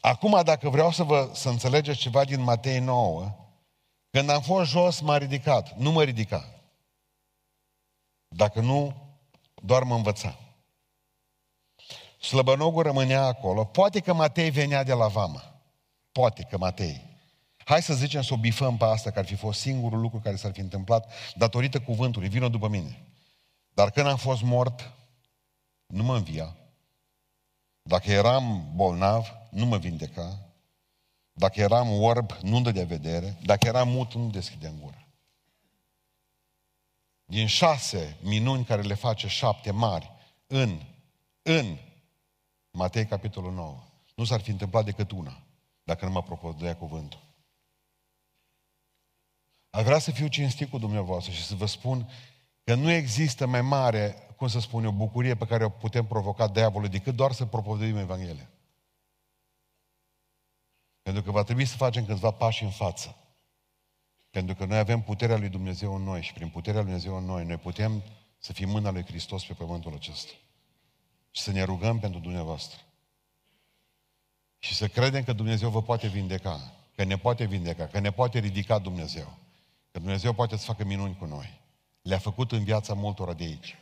[0.00, 3.36] Acum, dacă vreau să vă să înțelegeți ceva din Matei 9,
[4.10, 5.76] când am fost jos, m-a ridicat.
[5.76, 6.48] Nu mă ridica.
[8.28, 8.94] Dacă nu,
[9.54, 10.38] doar mă învăța.
[12.20, 13.64] Slăbănogul rămânea acolo.
[13.64, 15.60] Poate că Matei venea de la vamă.
[16.12, 17.13] Poate că Matei.
[17.64, 20.36] Hai să zicem să o bifăm pe asta, că ar fi fost singurul lucru care
[20.36, 22.28] s-ar fi întâmplat datorită cuvântului.
[22.28, 23.02] Vină după mine.
[23.70, 24.92] Dar când am fost mort,
[25.86, 26.56] nu mă învia.
[27.82, 30.38] Dacă eram bolnav, nu mă vindeca.
[31.32, 33.38] Dacă eram orb, nu-mi dădea vedere.
[33.42, 35.06] Dacă eram mut, nu deschidea în gură.
[37.24, 40.10] Din șase minuni care le face șapte mari
[40.46, 40.80] în,
[41.42, 41.76] în
[42.70, 43.82] Matei capitolul 9,
[44.14, 45.42] nu s-ar fi întâmplat decât una,
[45.82, 47.23] dacă nu mă propovăduia cuvântul.
[49.74, 52.10] Aș vrea să fiu cinstit cu dumneavoastră și să vă spun
[52.64, 56.48] că nu există mai mare, cum să spun eu, bucurie pe care o putem provoca
[56.48, 58.50] diavolul decât doar să propovăduim Evanghelia.
[61.02, 63.16] Pentru că va trebui să facem câțiva pași în față.
[64.30, 67.24] Pentru că noi avem puterea lui Dumnezeu în noi și prin puterea lui Dumnezeu în
[67.24, 68.02] noi, noi putem
[68.38, 70.32] să fim mâna lui Hristos pe pământul acesta.
[71.30, 72.80] Și să ne rugăm pentru dumneavoastră.
[74.58, 78.38] Și să credem că Dumnezeu vă poate vindeca, că ne poate vindeca, că ne poate
[78.38, 79.42] ridica Dumnezeu.
[79.94, 81.60] Că Dumnezeu poate să facă minuni cu noi.
[82.02, 83.74] Le-a făcut în viața multora de aici.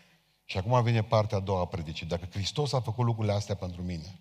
[0.44, 2.06] Și acum vine partea a doua a predicii.
[2.06, 4.20] Dacă Hristos a făcut lucrurile astea pentru mine,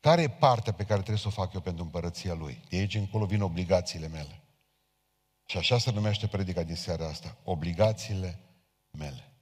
[0.00, 2.64] care e partea pe care trebuie să o fac eu pentru împărăția Lui?
[2.68, 4.42] De aici încolo vin obligațiile mele.
[5.44, 7.36] Și așa se numește predica din seara asta.
[7.44, 8.38] Obligațiile
[8.90, 9.32] mele.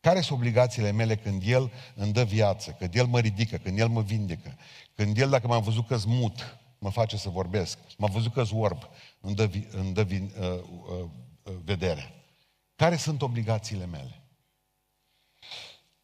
[0.00, 3.88] Care sunt obligațiile mele când El îmi dă viață, când El mă ridică, când El
[3.88, 4.58] mă vindecă,
[4.94, 8.88] când El, dacă m-am văzut că mut, mă face să vorbesc, m-am văzut că orb,
[9.20, 11.08] îmi dă, îmi dă uh, uh,
[11.42, 12.12] uh, vedere.
[12.74, 14.22] Care sunt obligațiile mele?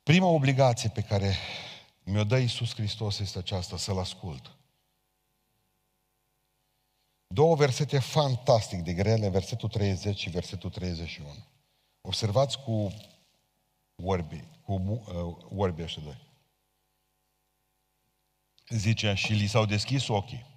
[0.02, 1.34] Prima obligație pe care
[2.04, 4.56] mi-o dă Iisus Hristos este aceasta, să-L ascult.
[7.26, 11.28] Două versete fantastic de grele, versetul 30 și versetul 31.
[12.00, 12.92] Observați cu
[14.02, 16.28] orbi, cu uh, orbi ăștia doi.
[18.68, 20.49] Zice, și li s-au deschis ochii.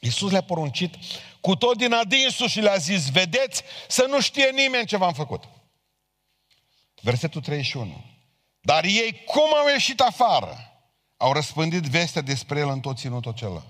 [0.00, 0.94] Iisus le-a poruncit
[1.40, 5.44] cu tot din adinsul și le-a zis, vedeți, să nu știe nimeni ce v-am făcut.
[7.00, 8.04] Versetul 31.
[8.60, 10.56] Dar ei, cum au ieșit afară,
[11.16, 13.62] au răspândit vestea despre el în tot ținutul acela.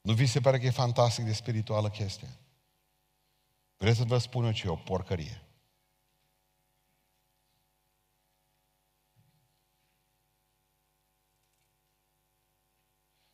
[0.00, 2.28] Nu vi se pare că e fantastic de spirituală chestia?
[3.76, 5.42] Vreți să vă spun eu ce e o porcărie.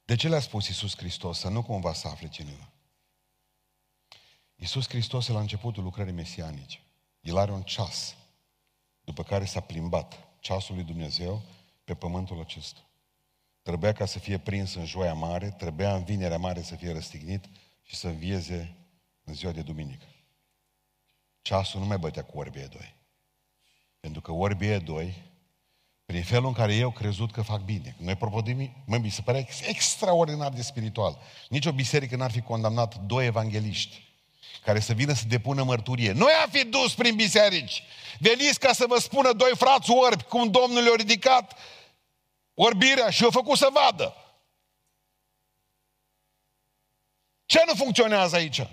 [0.07, 1.39] De ce le-a spus Iisus Hristos?
[1.39, 2.73] Să nu cumva să afle cineva.
[4.55, 6.81] Iisus Hristos e la începutul lucrării mesianice.
[7.21, 8.17] El are un ceas,
[9.01, 11.43] după care s-a plimbat ceasul lui Dumnezeu
[11.85, 12.81] pe pământul acesta.
[13.63, 17.45] Trebuia ca să fie prins în joia mare, trebuia în vinerea mare să fie răstignit
[17.83, 18.77] și să învieze
[19.25, 20.07] în ziua de duminică.
[21.43, 22.95] Ceasul nu mai bătea cu orbie doi.
[24.01, 25.23] Pentru că orbie doi
[26.07, 27.97] Prin felul în care eu crezut că fac bine.
[27.99, 31.19] Noi propodim, mă, mi se pare extraordinar de spiritual.
[31.49, 34.05] Nici o biserică n-ar fi condamnat doi evangeliști
[34.63, 36.13] care să vină să depună mărturie.
[36.13, 37.83] Noi am fi dus prin biserici.
[38.19, 41.59] Veniți ca să vă spună doi frați orbi cum Domnul le-a ridicat
[42.55, 44.15] orbirea și o făcut să vadă.
[47.47, 48.67] Ce nu funcționează aici?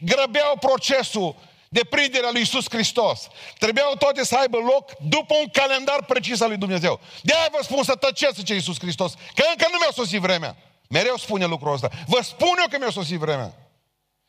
[0.00, 1.36] Grăbeau procesul
[1.72, 3.28] de prinderea lui Isus Hristos.
[3.58, 7.00] Trebuiau toate să aibă loc după un calendar precis al lui Dumnezeu.
[7.22, 10.56] De aia vă spun să tăceți, zice Isus Hristos, că încă nu mi-a sosit vremea.
[10.88, 11.90] Mereu spune lucrul ăsta.
[12.06, 13.54] Vă spun eu că mi-a sosit vremea.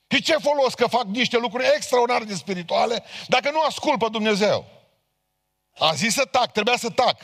[0.09, 4.65] Și ce folos că fac niște lucruri extraordinar de spirituale dacă nu ascult pe Dumnezeu?
[5.77, 7.17] A zis să tac, trebuia să tac.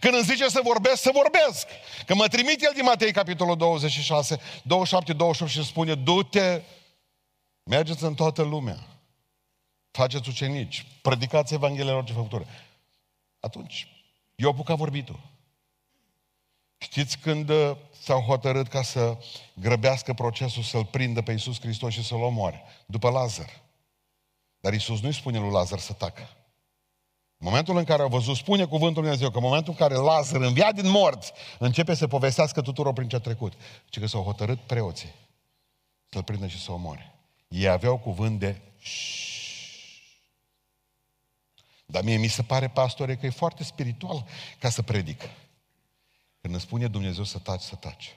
[0.00, 1.66] Când îmi zice să vorbesc, să vorbesc.
[2.06, 6.60] Că mă trimite el din Matei, capitolul 26, 27, 28 și spune, du-te,
[7.70, 8.91] mergeți în toată lumea.
[9.92, 12.46] Faceți ucenici, predicați Evanghelia orice făcătură.
[13.40, 13.88] Atunci,
[14.34, 15.20] eu apucat vorbitul.
[16.78, 19.18] Știți când uh, s-au hotărât ca să
[19.54, 22.62] grăbească procesul, să-l prindă pe Iisus Hristos și să-l omoare?
[22.86, 23.60] După Lazar.
[24.60, 26.28] Dar Iisus nu-i spune lui Lazar să tacă.
[27.38, 30.00] În momentul în care au văzut, spune cuvântul Lui Dumnezeu, că în momentul în care
[30.00, 33.52] Lazar învia din morți, începe să povestească tuturor prin ce a trecut.
[33.90, 35.12] Și că s-au hotărât preoții
[36.10, 37.14] să-l prindă și să omoare.
[37.48, 38.60] Ei aveau cuvânt de
[41.92, 44.26] Dar mie mi se pare, pastore, că e foarte spiritual
[44.58, 45.30] ca să predică.
[46.40, 48.16] Când îmi spune Dumnezeu să taci, să taci.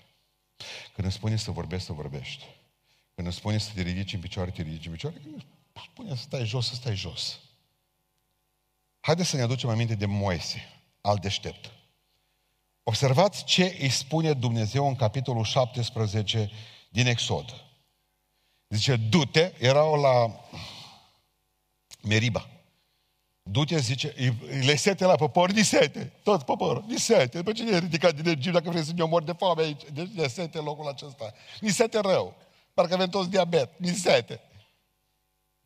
[0.93, 2.45] Când îmi spune să vorbești, să vorbești.
[3.15, 5.15] Când îmi spune să te ridici în picioare, te ridici în picioare.
[5.15, 5.45] Când îmi
[5.91, 7.39] spune să stai jos, să stai jos.
[8.99, 11.71] Haideți să ne aducem aminte de Moise, al deștept.
[12.83, 16.51] Observați ce îi spune Dumnezeu în capitolul 17
[16.89, 17.63] din Exod.
[18.69, 20.45] Zice, du-te, erau la
[22.01, 22.49] Meriba.
[23.51, 24.13] Du-te, zice,
[24.65, 27.37] le sete la popor, ni sete, tot poporul, ni sete.
[27.37, 30.07] După ce e ridicat din Egipt, dacă vrei să ne omor de foame aici, deci
[30.07, 31.33] ne sete locul acesta.
[31.59, 32.35] Ni sete rău.
[32.73, 34.41] Parcă avem toți diabet, ni sete.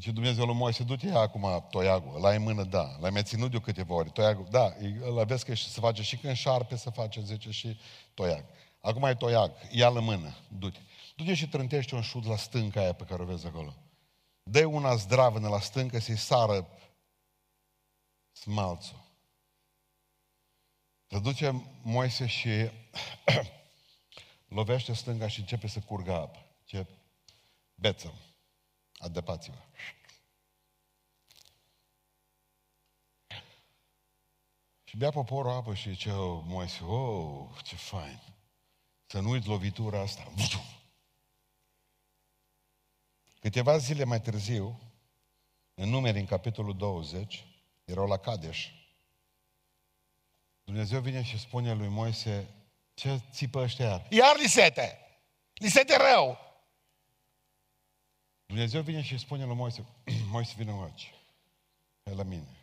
[0.02, 2.98] Și Dumnezeu lui Moise, du-te acum toiagul, la în mână, da.
[3.02, 4.10] L-ai mai ținut de câteva ori.
[4.10, 7.80] Toiagul, da, îl aveți că se face și când șarpe se face, zice, și
[8.14, 8.44] toiag.
[8.82, 10.80] Acum ai toiag, ia-l în mână, du-te.
[11.16, 13.76] Du-te și trântește un șut la stânca aia pe care o vezi acolo.
[14.44, 16.68] dă una zdravână la stâncă să-i sară
[18.40, 19.08] smalțul.
[21.08, 22.50] Se duce Moise și
[24.58, 26.46] lovește stânga și începe să curgă apă.
[26.66, 26.86] Ce
[27.76, 28.14] beță.
[28.98, 29.58] Adăpați-vă.
[34.84, 38.22] Și bea poporul apă și zice, oh, Moise, oh, ce fain.
[39.06, 40.32] Să nu uiți lovitura asta.
[43.40, 44.80] Câteva zile mai târziu,
[45.74, 47.49] în numeri în capitolul 20,
[47.90, 48.70] erau la Cadeș.
[50.64, 52.48] Dumnezeu vine și spune lui Moise,
[52.94, 54.08] ce țipă ăștia iar?
[54.10, 54.98] Iar li sete!
[55.54, 56.38] Li sete rău!
[58.46, 59.86] Dumnezeu vine și spune lui Moise,
[60.32, 61.14] Moise vine aici,
[62.04, 62.58] pe la mine.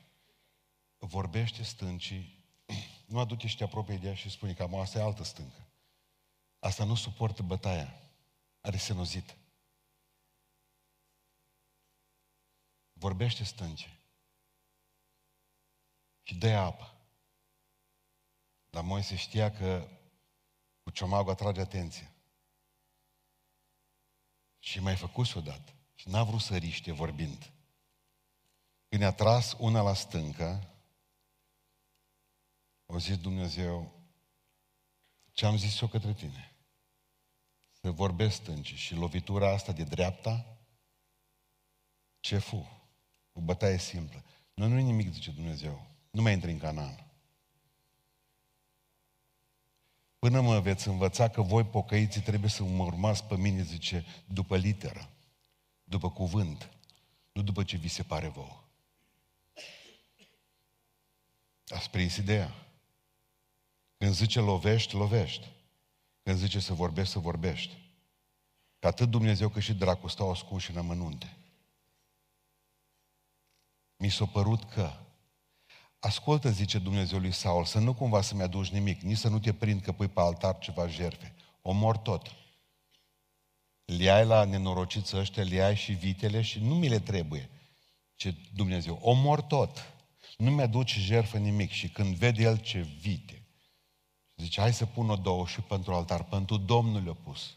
[0.98, 2.44] Vorbește stâncii,
[3.06, 5.66] nu aduce și te apropie de ea și spune că asta e altă stâncă.
[6.58, 8.00] Asta nu suportă bătaia,
[8.60, 9.36] are senozit.
[12.92, 13.96] Vorbește stâncii
[16.26, 16.94] și dă apă.
[18.70, 19.88] Dar Moise știa că
[20.82, 22.12] cu ciomagul atrage atenție.
[24.58, 25.72] Și mai făcut odată.
[25.94, 27.52] Și n-a vrut să riște vorbind.
[28.88, 30.74] Când a tras una la stâncă,
[32.86, 33.92] au zis Dumnezeu,
[35.32, 36.56] ce am zis eu către tine?
[37.70, 40.58] Să vorbesc stânci și lovitura asta de dreapta,
[42.20, 42.68] ce fu?
[43.32, 44.24] O bătaie simplă.
[44.54, 45.95] Nu, nu e nimic, zice Dumnezeu.
[46.16, 47.06] Nu mai intri în Canaan.
[50.18, 54.56] Până mă veți învăța că voi pocăiții trebuie să mă urmați pe mine, zice, după
[54.56, 55.10] literă,
[55.84, 56.70] după cuvânt,
[57.32, 58.64] nu după ce vi se pare vouă.
[61.66, 62.54] Ați prins ideea?
[63.96, 65.48] Când zice lovești, lovești.
[66.22, 67.90] Când zice să vorbești, să vorbești.
[68.78, 71.36] Că atât Dumnezeu cât și dracu stau ascunși în amănunte.
[73.96, 75.00] Mi s-a părut că
[75.98, 79.52] Ascultă, zice Dumnezeu lui Saul, să nu cumva să-mi aduci nimic, nici să nu te
[79.52, 81.34] prind că pui pe altar ceva jerfe.
[81.62, 82.32] Omor tot.
[83.84, 87.50] Le la nenorociți ăștia, le și vitele și nu mi le trebuie.
[88.14, 89.94] Ce Dumnezeu, omor tot.
[90.36, 91.70] Nu mi-aduce jerfă nimic.
[91.70, 93.46] Și când vede el ce vite,
[94.36, 96.24] zice, hai să pun o două și pentru altar.
[96.24, 97.56] Pentru Domnul le-a pus.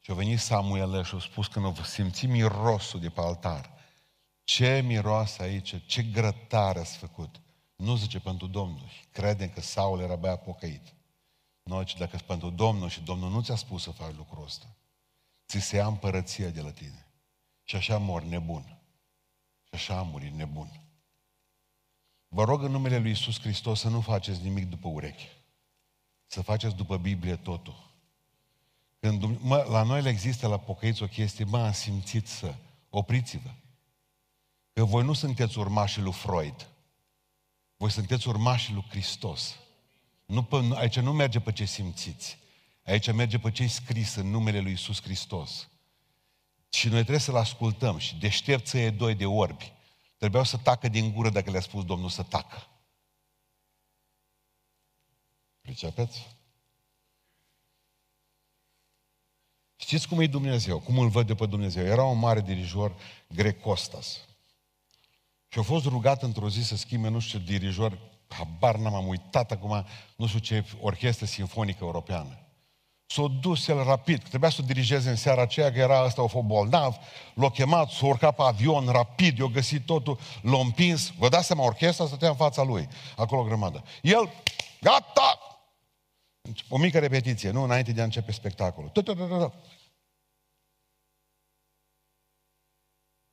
[0.00, 3.70] Și a venit Samuel și a spus când a simțit mirosul de pe altar.
[4.44, 7.40] Ce miroase aici, ce grătare ați făcut.
[7.76, 8.90] Nu zice pentru Domnul.
[9.10, 10.94] Credem că Saul era băiat pocăit.
[11.62, 14.76] Noi, ci dacă pentru Domnul și Domnul nu ți-a spus să faci lucrul ăsta,
[15.48, 17.06] ți se ia împărăția de la tine.
[17.62, 18.78] Și așa mor nebun.
[19.62, 20.82] Și așa am murit nebun.
[22.28, 25.28] Vă rog în numele Lui Iisus Hristos să nu faceți nimic după ureche.
[26.26, 27.90] Să faceți după Biblie totul.
[28.98, 32.54] Când mă, la noi le există la pocăiți o chestie, mă, am simțit să
[32.90, 33.50] opriți-vă.
[34.72, 36.68] Că voi nu sunteți urmașii lui Freud.
[37.76, 39.56] Voi sunteți urmașii lui Hristos.
[40.24, 42.38] Nu pe, aici nu merge pe ce simțiți.
[42.84, 45.68] Aici merge pe ce scris în numele lui Isus Hristos.
[46.68, 47.98] Și noi trebuie să-L ascultăm.
[47.98, 49.72] Și deștepță e doi de orbi.
[50.16, 52.66] Trebuiau să tacă din gură dacă le-a spus Domnul să tacă.
[55.60, 56.36] Pricepeți?
[59.76, 60.80] Știți cum e Dumnezeu?
[60.80, 61.84] Cum îl văd de pe Dumnezeu?
[61.84, 64.20] Era un mare dirijor grec Costas.
[65.52, 69.50] Și a fost rugat într-o zi să schimbe, nu știu, dirijor, habar n-am am uitat
[69.50, 69.86] acum,
[70.16, 72.38] nu știu ce orchestră sinfonică europeană.
[73.06, 76.26] S-a dus el rapid, trebuia să o dirigeze în seara aceea, că era ăsta, o
[76.26, 76.96] fost bolnav,
[77.34, 81.64] l-a chemat, s-a urcat pe avion rapid, i-a găsit totul, l-a împins, vă dați seama,
[81.64, 83.84] orchestra stătea în fața lui, acolo o grămadă.
[84.02, 84.30] El,
[84.80, 85.38] gata!
[86.68, 88.92] O mică repetiție, nu înainte de a începe spectacolul.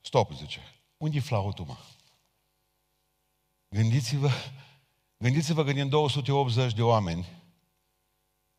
[0.01, 0.59] Stop, zice.
[0.97, 1.75] Unde-i flautul, mă?
[3.69, 4.29] Gândiți-vă,
[5.17, 7.27] gândiți-vă că din 280 de oameni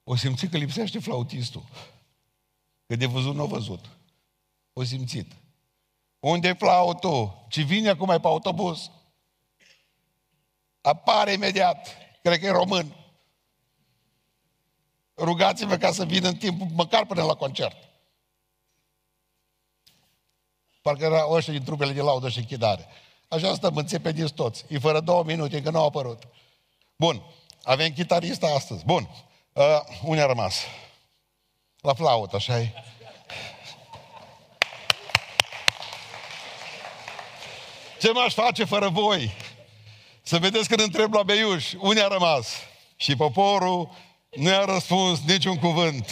[0.04, 1.64] o simți că lipsește flautistul.
[2.86, 3.84] Că de văzut nu a văzut.
[4.72, 5.32] O simțit.
[6.18, 7.46] Unde e flautul?
[7.48, 8.90] Ce vine acum pe autobuz?
[10.80, 11.88] Apare imediat.
[12.22, 12.96] Cred că e român.
[15.16, 17.76] Rugați-vă ca să vină în timp, măcar până la concert.
[20.82, 22.86] Parcă era ăștia din trupele de laudă și închidare.
[23.30, 24.64] Așa stăm, înțepediți toți.
[24.68, 26.22] E fără două minute, încă nu au apărut.
[26.96, 27.22] Bun,
[27.62, 28.84] avem chitarista astăzi.
[28.84, 29.08] Bun,
[29.52, 29.64] uh,
[30.04, 30.60] unde a rămas?
[31.80, 32.72] La flaută, așa e?
[38.00, 39.32] Ce m-aș face fără voi?
[40.22, 42.48] Să vedeți când întreb la Beiuș, unde a rămas?
[42.96, 43.90] Și poporul
[44.30, 46.10] nu i-a răspuns niciun cuvânt.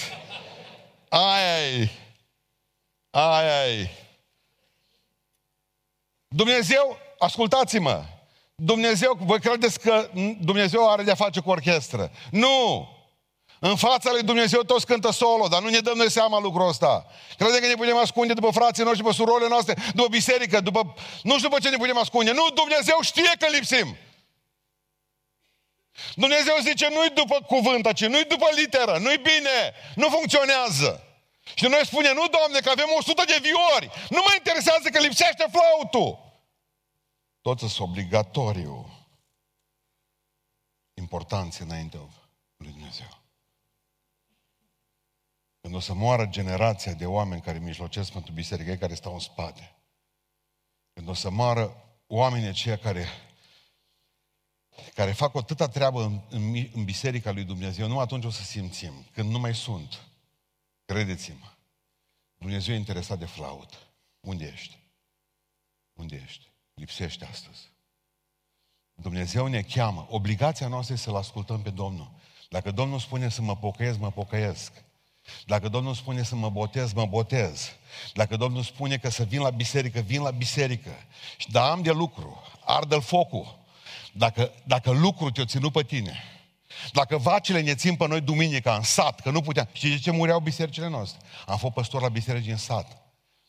[1.09, 1.90] Ai,
[3.11, 3.90] ai, ai.
[6.28, 8.04] Dumnezeu, ascultați-mă,
[8.54, 12.11] Dumnezeu, voi credeți că Dumnezeu are de-a face cu orchestră?
[12.31, 12.88] Nu!
[13.61, 17.07] În fața lui Dumnezeu toți cântă solo, dar nu ne dăm noi seama lucrul ăsta.
[17.37, 20.94] Credem că ne putem ascunde după frații noștri, după surorile noastre, după biserică, după...
[21.22, 22.33] Nu știu după ce ne putem ascunde.
[22.33, 23.96] Nu, Dumnezeu știe că lipsim.
[26.14, 31.02] Dumnezeu zice, nu-i după cuvânt, ci nu-i după literă, nu-i bine, nu funcționează.
[31.54, 33.90] Și noi spunem, nu, Doamne, că avem 100 de viori.
[34.09, 36.27] Nu mă interesează că lipsește flautul.
[37.48, 38.87] Toți sunt obligatoriu
[40.94, 42.00] importanți înaintea
[42.56, 43.22] lui Dumnezeu.
[45.61, 49.76] Când o să moară generația de oameni care mijlocesc pentru biserică, care stau în spate.
[50.92, 53.06] Când o să moară oamenii aceia care,
[54.94, 58.42] care fac o atâta treabă în, în, în biserica lui Dumnezeu, nu atunci o să
[58.42, 59.04] simțim.
[59.12, 60.08] Când nu mai sunt,
[60.84, 61.52] Credeți-mă,
[62.38, 63.92] Dumnezeu e interesat de flaut.
[64.20, 64.78] Unde ești?
[65.92, 66.47] Unde ești?
[66.78, 67.58] Lipsește astăzi.
[68.94, 70.06] Dumnezeu ne cheamă.
[70.10, 72.10] Obligația noastră este să-L ascultăm pe Domnul.
[72.48, 74.72] Dacă Domnul spune să mă pocăiesc, mă pocăiesc.
[75.46, 77.70] Dacă Domnul spune să mă botez, mă botez.
[78.14, 80.90] Dacă Domnul spune că să vin la biserică, vin la biserică.
[81.36, 83.58] Și da, am de lucru, ardă focul.
[84.12, 86.22] Dacă, dacă lucrul te-o ținut pe tine,
[86.92, 89.68] dacă vacile ne țin pe noi duminica în sat, că nu puteam...
[89.72, 91.20] Știți de ce mureau bisericile noastre?
[91.46, 93.07] Am fost păstor la biserici în sat.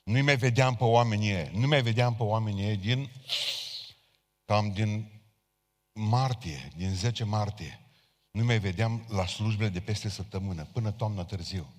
[0.10, 1.50] Nu-i mai vedeam pe oamenii ei.
[1.54, 3.10] Nu mai vedeam pe oamenii ei din...
[4.46, 5.22] Cam din
[5.94, 7.80] martie, din 10 martie.
[8.32, 11.74] Nu mai vedeam la slujbele de peste săptămână, până toamna târziu.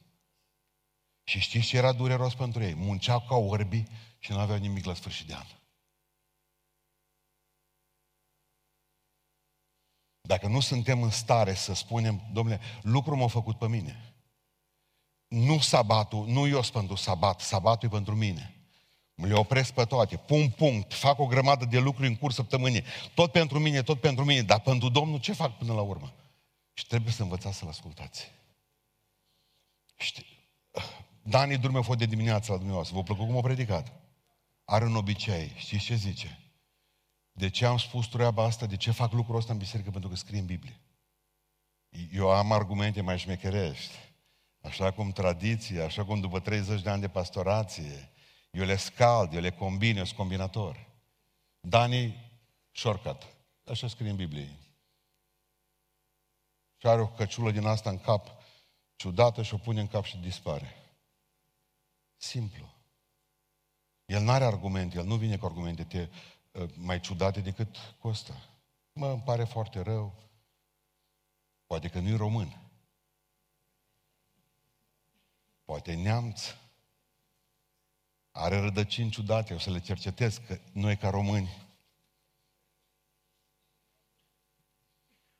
[1.25, 2.75] Și știți ce era dureros pentru ei?
[2.75, 3.85] Munceau ca orbi
[4.19, 5.47] și nu aveau nimic la sfârșit de an.
[10.21, 14.15] Dacă nu suntem în stare să spunem, domnule, lucrul m-a făcut pe mine.
[15.31, 18.55] Nu sabatul, nu eu sunt pentru sabat, sabatul e pentru mine.
[19.15, 22.85] Le opresc pe toate, pun punct, fac o grămadă de lucruri în curs săptămânii.
[23.15, 26.13] Tot pentru mine, tot pentru mine, dar pentru Domnul ce fac până la urmă?
[26.73, 28.31] Și trebuie să învățați să-L ascultați.
[29.97, 30.27] Știi,
[31.23, 32.97] Dani durme fost de dimineață la dumneavoastră.
[32.97, 33.93] V-a plăcut cum a predicat?
[34.65, 35.53] Are un obicei.
[35.57, 36.39] Știți ce zice?
[37.33, 38.67] De ce am spus treaba asta?
[38.67, 39.91] De ce fac lucrul ăsta în biserică?
[39.91, 40.81] Pentru că scrie în Biblie.
[42.13, 43.93] Eu am argumente mai șmecherești.
[44.61, 48.11] Așa cum tradiție, așa cum după 30 de ani de pastorație,
[48.51, 50.87] eu le scald, eu le combin, eu sunt combinator.
[51.61, 52.31] Dani,
[52.73, 53.27] shortcut.
[53.67, 54.57] așa scrie în Biblie.
[56.77, 58.29] Și are o căciulă din asta în cap,
[58.97, 60.75] ciudată, și o pune în cap și dispare.
[62.17, 62.75] Simplu.
[64.05, 66.09] El nu are argumente, el nu vine cu argumente te,
[66.53, 68.35] uh, mai ciudate decât costă.
[68.93, 70.15] Mă, îmi pare foarte rău.
[71.67, 72.60] Poate că nu-i român.
[75.71, 76.43] Poate neamț.
[78.31, 81.57] Are rădăcini ciudate, o să le cercetez, că noi ca români.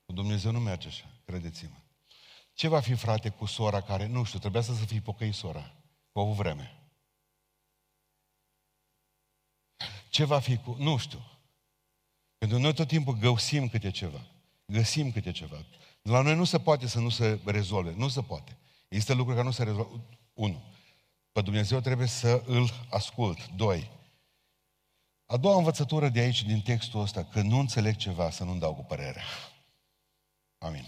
[0.05, 1.77] Cu Dumnezeu nu merge așa, credeți-mă.
[2.53, 5.75] Ce va fi, frate, cu sora care, nu știu, trebuia să, să fie pocăi sora,
[6.13, 6.91] cu o vreme.
[10.09, 10.77] Ce va fi cu...
[10.79, 11.23] Nu știu.
[12.39, 14.27] Pentru noi tot timpul găsim câte ceva.
[14.67, 15.65] Găsim câte ceva.
[16.03, 17.93] La noi nu se poate să nu se rezolve.
[17.93, 18.57] Nu se poate.
[18.89, 20.19] Există lucruri care nu se rezolvă.
[20.41, 20.63] Unu.
[21.33, 23.49] Pe Dumnezeu trebuie să îl ascult.
[23.57, 23.91] Doi.
[25.27, 28.75] A doua învățătură de aici, din textul ăsta, că nu înțeleg ceva, să nu-mi dau
[28.75, 29.23] cu părerea.
[30.59, 30.85] Amin.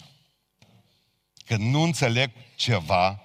[1.46, 3.22] Că nu înțeleg ceva,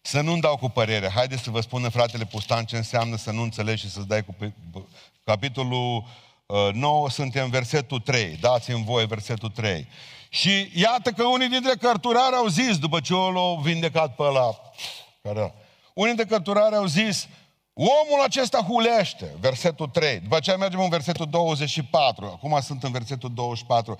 [0.00, 1.10] să nu-mi dau cu părerea.
[1.10, 4.36] Haideți să vă spună fratele Pustan ce înseamnă să nu înțelegi și să-ți dai cu...
[5.24, 6.04] Capitolul
[6.72, 8.36] 9, uh, suntem versetul 3.
[8.36, 9.88] Dați-mi voi versetul 3.
[10.28, 14.60] Și iată că unii dintre cărturari au zis, după ce l-au vindecat pe ăla,
[15.22, 15.54] care,
[15.96, 17.28] unii dintre cărturari au zis,
[17.72, 20.20] omul acesta hulește, versetul 3.
[20.20, 22.24] După aceea mergem în versetul 24.
[22.24, 23.98] Acum sunt în versetul 24.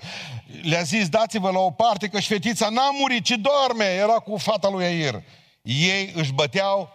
[0.61, 3.85] Le-a zis, dați-vă la o parte că și fetița n-a murit, ci doarme.
[3.85, 5.23] Era cu fata lui Air.
[5.61, 6.89] Ei își băteau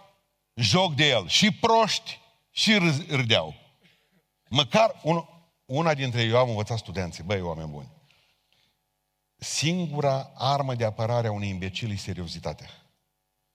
[0.53, 1.27] joc de el.
[1.27, 2.19] Și proști
[2.51, 2.77] și
[3.09, 3.53] râdeau.
[4.49, 5.23] Măcar un,
[5.65, 7.91] una dintre eu am învățat studenții, băi, oameni buni.
[9.35, 12.67] Singura armă de apărare a unui imbecil e seriozitatea.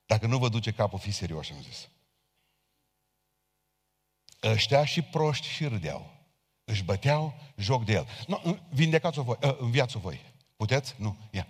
[0.08, 1.88] Dacă nu vă duce capul, fi serios, am zis.
[4.42, 6.10] Ăștia și proști și râdeau.
[6.64, 8.08] Își băteau joc de el.
[8.26, 10.20] Nu, vindecați-o voi, ă, înviați-o voi.
[10.56, 10.94] Puteți?
[10.98, 11.16] Nu.
[11.30, 11.46] Ia.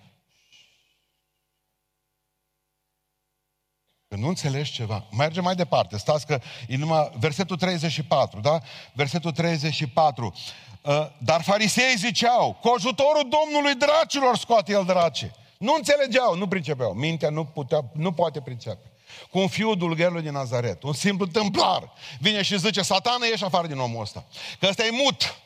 [4.08, 5.98] Când nu înțelegi ceva, merge mai departe.
[5.98, 8.60] Stați că e numai versetul 34, da?
[8.92, 10.34] Versetul 34.
[10.82, 15.34] Uh, dar farisei ziceau, cu ajutorul Domnului dracilor scoate el drace.
[15.58, 16.92] Nu înțelegeau, nu pricepeau.
[16.92, 18.90] Mintea nu, putea, nu poate pricepe.
[19.30, 23.66] Cu un fiu dulgherului din Nazaret, un simplu templar, vine și zice, satană, ieși afară
[23.66, 24.24] din omul ăsta.
[24.60, 25.40] Că ăsta e mut.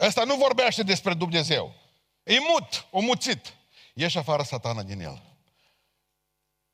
[0.00, 1.72] Ăsta nu vorbește despre Dumnezeu.
[2.22, 3.54] E mut, o muțit.
[3.94, 5.22] Ieși afară satana din el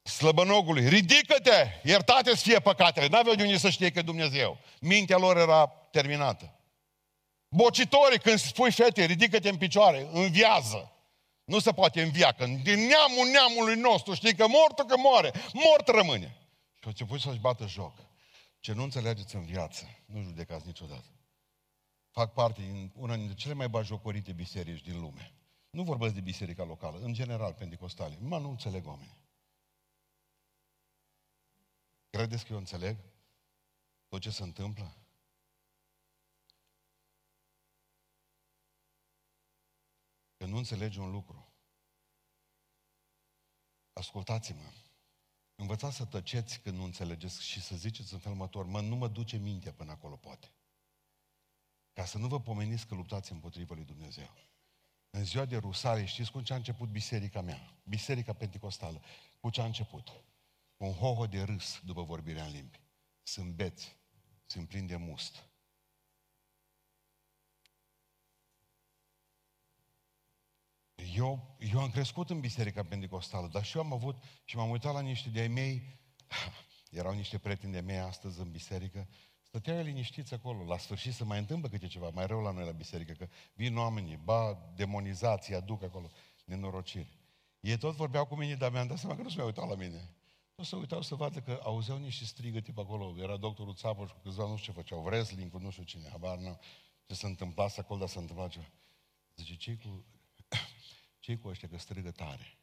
[0.04, 3.06] slăbănogului, ridică-te, iertate-ți fie păcatele.
[3.06, 4.58] N-aveau de unde să știe că Dumnezeu.
[4.80, 6.52] Mintea lor era terminată.
[7.54, 10.92] Bocitorii, când spui fete, ridică-te în picioare, înviază.
[11.44, 15.88] Nu se poate învia, că din neamul neamului nostru, știi că mortul că moare, mort
[15.88, 16.26] rămâne.
[16.74, 17.96] Și au început să-și bată joc.
[18.60, 21.08] Ce nu înțelegeți în viață, nu judecați niciodată.
[22.10, 25.34] Fac parte din una dintre cele mai bajocorite biserici din lume.
[25.70, 28.16] Nu vorbesc de biserica locală, în general, pentecostale.
[28.20, 29.18] Mă, nu înțeleg oameni.
[32.10, 32.96] Credeți că eu înțeleg
[34.08, 35.03] tot ce se întâmplă?
[40.44, 41.52] Că nu înțelegi un lucru.
[43.92, 44.72] Ascultați-mă.
[45.54, 49.08] Învățați să tăceți când nu înțelegeți și să ziceți în felul următor, mă, nu mă
[49.08, 50.52] duce mintea până acolo, poate.
[51.92, 54.30] Ca să nu vă pomeniți că luptați împotriva lui Dumnezeu.
[55.10, 57.78] În ziua de Rusale, știți cum ce a început biserica mea?
[57.82, 59.02] Biserica Pentecostală.
[59.40, 60.24] Cu ce a început?
[60.76, 62.80] un hoho de râs după vorbirea în limbi.
[63.22, 63.96] Sunt beți,
[64.46, 65.48] sunt plini de must.
[70.94, 74.92] Eu, eu am crescut în Biserica Pentecostală, dar și eu am avut, și m-am uitat
[74.92, 75.98] la niște de-ai mei,
[76.90, 79.08] erau niște prieteni de mei astăzi în biserică,
[79.42, 82.70] stăteau liniștiți acolo, la sfârșit să mai întâmplă câte ceva, mai rău la noi la
[82.70, 86.10] biserică, că vin oamenii, ba, demonizații, aduc acolo,
[86.44, 87.18] nenorociri.
[87.60, 89.74] Ei tot vorbeau cu mine, dar mi-am dat seama că nu se mai uitau la
[89.74, 90.14] mine.
[90.54, 93.14] Nu se uitau să vadă că auzeau niște strigă tip acolo.
[93.18, 96.08] Era doctorul Țapă și cu câțiva nu știu ce făceau, wrestling cu nu știu cine,
[96.10, 96.60] habar nu
[97.06, 98.70] ce se întâmpla acolo, dar se întâmpla ceva.
[99.36, 100.04] Zice, ce cu,
[101.24, 102.58] ce cu ăștia că strigă tare?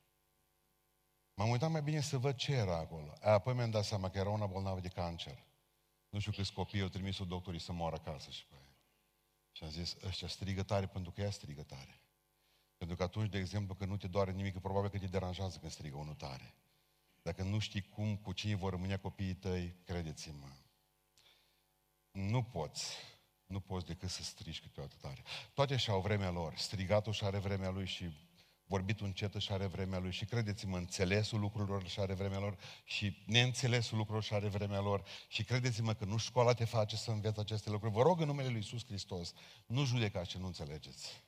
[1.33, 3.13] M-am uitat mai bine să văd ce era acolo.
[3.21, 5.45] Apoi mi-am dat seama că era una bolnavă de cancer.
[6.09, 8.75] Nu știu câți copii au trimis-o doctorii să moară acasă și pe aia.
[9.51, 12.01] Și am zis, ăștia strigă tare pentru că ea strigă tare.
[12.77, 15.71] Pentru că atunci, de exemplu, că nu te doare nimic, probabil că te deranjează când
[15.71, 16.53] strigă unul tare.
[17.21, 20.49] Dacă nu știi cum, cu cine vor rămâne copiii tăi, credeți-mă,
[22.11, 22.95] nu poți,
[23.45, 25.23] nu poți decât să strigi câteodată tare.
[25.53, 26.55] Toate și au vremea lor.
[26.55, 28.29] Strigatul și are vremea lui și
[28.71, 33.23] vorbitul încetă și are vremea lui și credeți-mă, înțelesul lucrurilor și are vremea lor și
[33.25, 37.39] neînțelesul lucrurilor și are vremea lor și credeți-mă că nu școala te face să înveți
[37.39, 37.93] aceste lucruri.
[37.93, 39.33] Vă rog în numele Lui Iisus Hristos,
[39.65, 41.23] nu judecați ce nu înțelegeți.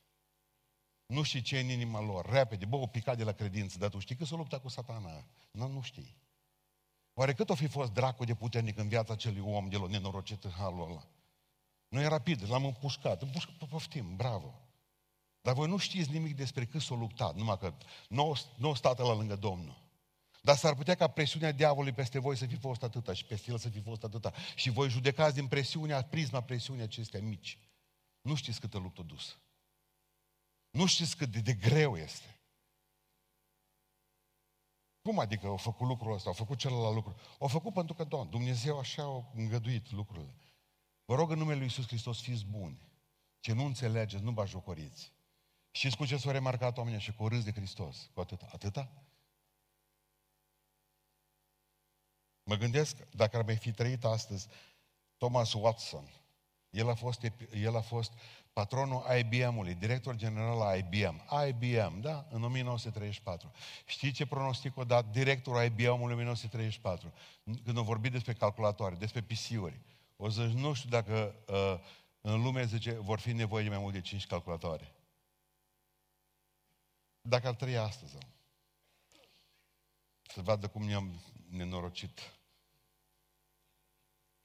[1.05, 3.89] Nu știi ce e în inima lor, repede, bă, o picat de la credință, dar
[3.89, 5.25] tu știi că s-a luptat cu satana?
[5.51, 6.15] Nu, nu știi.
[7.13, 10.43] Oare cât o fi fost dracu de puternic în viața acelui om de la nenorocit
[10.43, 11.07] în halul ăla?
[11.87, 13.21] Nu e rapid, l-am împușcat.
[13.21, 14.62] Împușcat, poftim, bravo.
[15.43, 17.73] Dar voi nu știți nimic despre cât s-a luptat, numai că
[18.09, 19.81] nu, nu stată la lângă Domnul.
[20.41, 23.57] Dar s-ar putea ca presiunea diavolului peste voi să fi fost atâta și peste el
[23.57, 24.33] să fi fost atâta.
[24.55, 27.59] Și voi judecați din presiunea, prisma presiunii acestea mici.
[28.21, 29.37] Nu știți câtă luptă dus.
[30.69, 32.39] Nu știți cât de, de greu este.
[35.01, 37.15] Cum adică au făcut lucrul ăsta, au făcut celălalt lucru?
[37.39, 40.35] Au făcut pentru că, Doamne, Dumnezeu așa a îngăduit lucrurile.
[41.05, 42.81] Vă rog în numele Lui Iisus Hristos, fiți buni.
[43.39, 44.41] Ce nu înțelegeți, nu vă
[45.73, 45.91] jocoriți.
[45.91, 48.09] Și cu ce s-au remarcat oamenii și cu râs de Hristos?
[48.13, 48.49] Cu atâta.
[48.53, 48.89] Atâta?
[52.43, 54.47] Mă gândesc, dacă ar mai fi trăit astăzi,
[55.17, 56.09] Thomas Watson,
[56.69, 58.11] el a fost, el a fost
[58.53, 61.21] patronul IBM-ului, director general al IBM.
[61.47, 62.27] IBM, da?
[62.29, 63.51] În 1934.
[63.85, 67.13] Știi ce pronostic a dat directorul IBM-ului în 1934?
[67.63, 69.79] Când a vorbit despre calculatoare, despre PC-uri.
[70.15, 71.79] O să nu știu dacă uh,
[72.21, 74.91] în lume, zice, vor fi nevoie de mai mult de 5 calculatoare.
[77.25, 78.17] Dacă ar trăi astăzi,
[80.33, 82.19] să vadă cum ne-am nenorocit.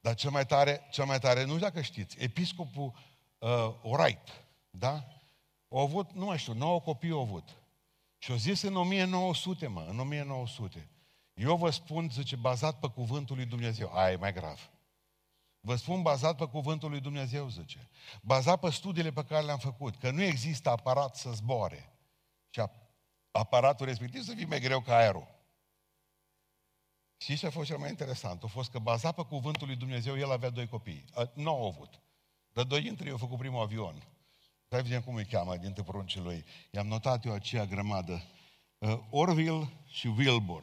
[0.00, 2.92] Dar cel mai tare, cel mai tare, nu știu dacă știți, episcopul
[3.38, 5.04] uh, Wright, da?
[5.68, 7.48] Au avut, nu mai știu, 9 copii au avut.
[8.18, 10.88] Și au zis în 1900, mă, în 1900.
[11.34, 13.96] Eu vă spun, zice, bazat pe cuvântul lui Dumnezeu.
[13.96, 14.70] Aia e mai grav.
[15.60, 17.88] Vă spun bazat pe cuvântul lui Dumnezeu, zice.
[18.22, 19.96] Bazat pe studiile pe care le-am făcut.
[19.96, 21.97] Că nu există aparat să zboare.
[22.50, 22.62] Și
[23.30, 25.36] aparatul respectiv să fie mai greu ca aerul.
[27.16, 28.42] Și ce a fost cel mai interesant?
[28.42, 31.04] A fost că bazat pe cuvântul lui Dumnezeu, el avea doi copii.
[31.34, 32.00] Nu au avut.
[32.52, 34.06] Dar doi dintre ei au făcut primul avion.
[34.68, 36.44] Să vedem cum îi cheamă dintre pruncii lui.
[36.70, 38.22] I-am notat eu aceea grămadă.
[38.78, 40.62] Uh, Orville și Wilbur.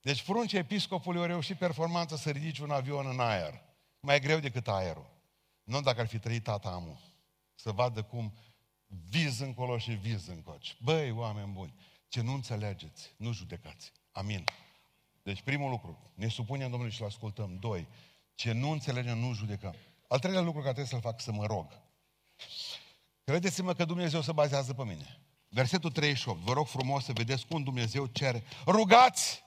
[0.00, 3.62] Deci pruncii episcopului au reușit performanță să ridice un avion în aer.
[4.00, 5.06] Mai greu decât aerul.
[5.62, 7.00] Nu dacă ar fi trăit tata amu.
[7.54, 8.32] Să vadă cum
[8.86, 10.76] viz încolo și viz încoci.
[10.82, 11.74] Băi, oameni buni,
[12.08, 13.92] ce nu înțelegeți, nu judecați.
[14.12, 14.44] Amin.
[15.22, 17.56] Deci primul lucru, ne supunem Domnului și-l ascultăm.
[17.60, 17.88] Doi,
[18.34, 19.74] ce nu înțelegem, nu judecăm.
[20.08, 21.80] Al treilea lucru care trebuie să-l fac, să mă rog.
[23.24, 25.20] Credeți-mă că Dumnezeu se bazează pe mine.
[25.48, 26.40] Versetul 38.
[26.40, 28.44] Vă rog frumos să vedeți cum Dumnezeu cere.
[28.66, 29.44] Rugați!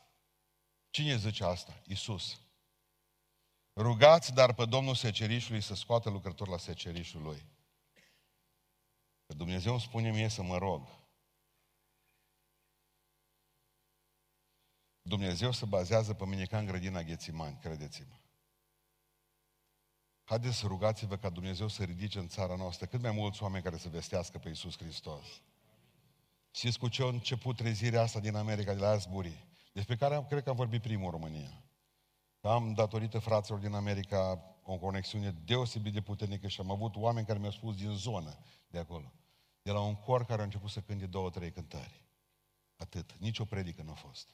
[0.90, 1.82] Cine zice asta?
[1.88, 2.40] Isus.
[3.76, 7.46] Rugați, dar pe Domnul secerișului să scoată lucrători la secerișul lui.
[9.30, 10.88] Că Dumnezeu îmi spune mie să mă rog.
[15.02, 18.16] Dumnezeu se bazează pe mine ca în grădina Ghețimani, credeți-mă.
[20.24, 23.78] Haideți să rugați-vă ca Dumnezeu să ridice în țara noastră cât mai mulți oameni care
[23.78, 25.26] să vestească pe Iisus Hristos.
[26.52, 30.26] Știți cu ce a început trezirea asta din America, de la Asbury, despre care am,
[30.26, 31.64] cred că am vorbit primul în România.
[32.42, 37.40] Am, datorită fraților din America, o conexiune deosebit de puternică și am avut oameni care
[37.40, 39.14] mi-au spus din zonă de acolo.
[39.62, 42.04] De la un cor care a început să cânte două, trei cântări.
[42.76, 43.16] Atât.
[43.18, 44.28] Nici o predică nu a fost.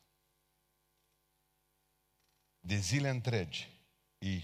[2.60, 3.70] De zile întregi,
[4.18, 4.44] ei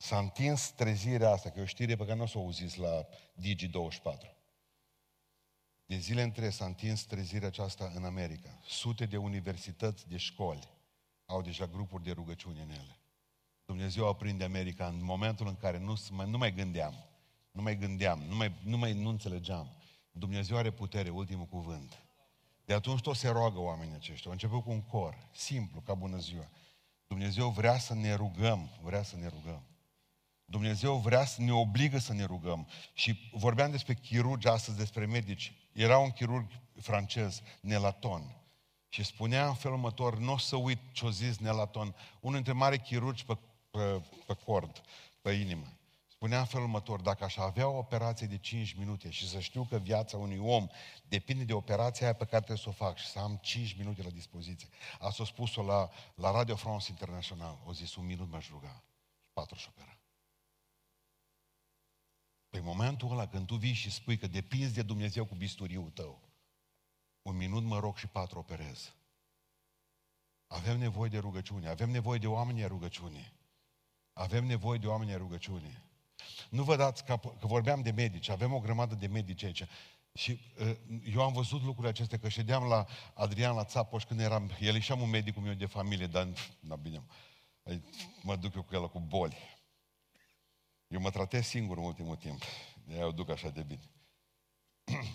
[0.00, 2.78] S-a întins trezirea asta, că e o știre pe care nu o să o auziți
[2.78, 3.06] la
[3.40, 4.36] Digi24.
[5.86, 8.60] De zile între s-a întins trezirea aceasta în America.
[8.66, 10.68] Sute de universități, de școli
[11.26, 12.98] au deja grupuri de rugăciune în ele.
[13.68, 15.94] Dumnezeu aprinde America în momentul în care nu,
[16.26, 16.94] nu mai gândeam,
[17.50, 19.68] nu mai gândeam, nu mai, nu mai nu înțelegeam.
[20.10, 22.02] Dumnezeu are putere, ultimul cuvânt.
[22.64, 24.26] De atunci tot se roagă oamenii aceștia.
[24.26, 26.48] Au început cu un cor, simplu, ca bună ziua.
[27.06, 29.62] Dumnezeu vrea să ne rugăm, vrea să ne rugăm.
[30.44, 32.68] Dumnezeu vrea să ne obligă să ne rugăm.
[32.92, 35.52] Și vorbeam despre chirurgi astăzi, despre medici.
[35.72, 36.46] Era un chirurg
[36.80, 38.36] francez, Nelaton.
[38.88, 42.80] Și spunea în felul următor, nu o să uit ce-o zis Nelaton, unul dintre mari
[42.80, 43.38] chirurgi pe,
[43.70, 44.82] pe, pe cord,
[45.20, 45.66] pe inimă.
[46.18, 49.64] Spunea în felul următor, dacă aș avea o operație de 5 minute și să știu
[49.64, 50.68] că viața unui om
[51.08, 54.02] depinde de operația aia pe care trebuie să o fac și să am 5 minute
[54.02, 54.68] la dispoziție.
[54.98, 57.58] Asta a spus-o la, la Radio France International.
[57.64, 58.82] O zis, un minut m-aș ruga.
[59.32, 59.98] Patru și opera.
[62.48, 66.20] Pe momentul ăla când tu vii și spui că depinzi de Dumnezeu cu bisturiul tău,
[67.22, 68.92] un minut mă rog și patru operez.
[70.46, 73.32] Avem nevoie de rugăciune, avem nevoie de oameni a rugăciune.
[74.18, 75.82] Avem nevoie de oameni a rugăciune.
[76.50, 79.64] Nu vă dați, că, că vorbeam de medici, avem o grămadă de medici aici.
[80.14, 80.76] Și uh,
[81.14, 84.80] eu am văzut lucrurile acestea, că ședeam la Adrian la Țapoș când eram, el e
[84.80, 86.28] și am un medicul meu de familie, dar,
[86.60, 87.02] na bine,
[88.22, 89.36] mă duc eu cu el cu boli.
[90.86, 92.42] Eu mă tratez singur în ultimul timp.
[92.84, 93.90] De eu duc așa de bine.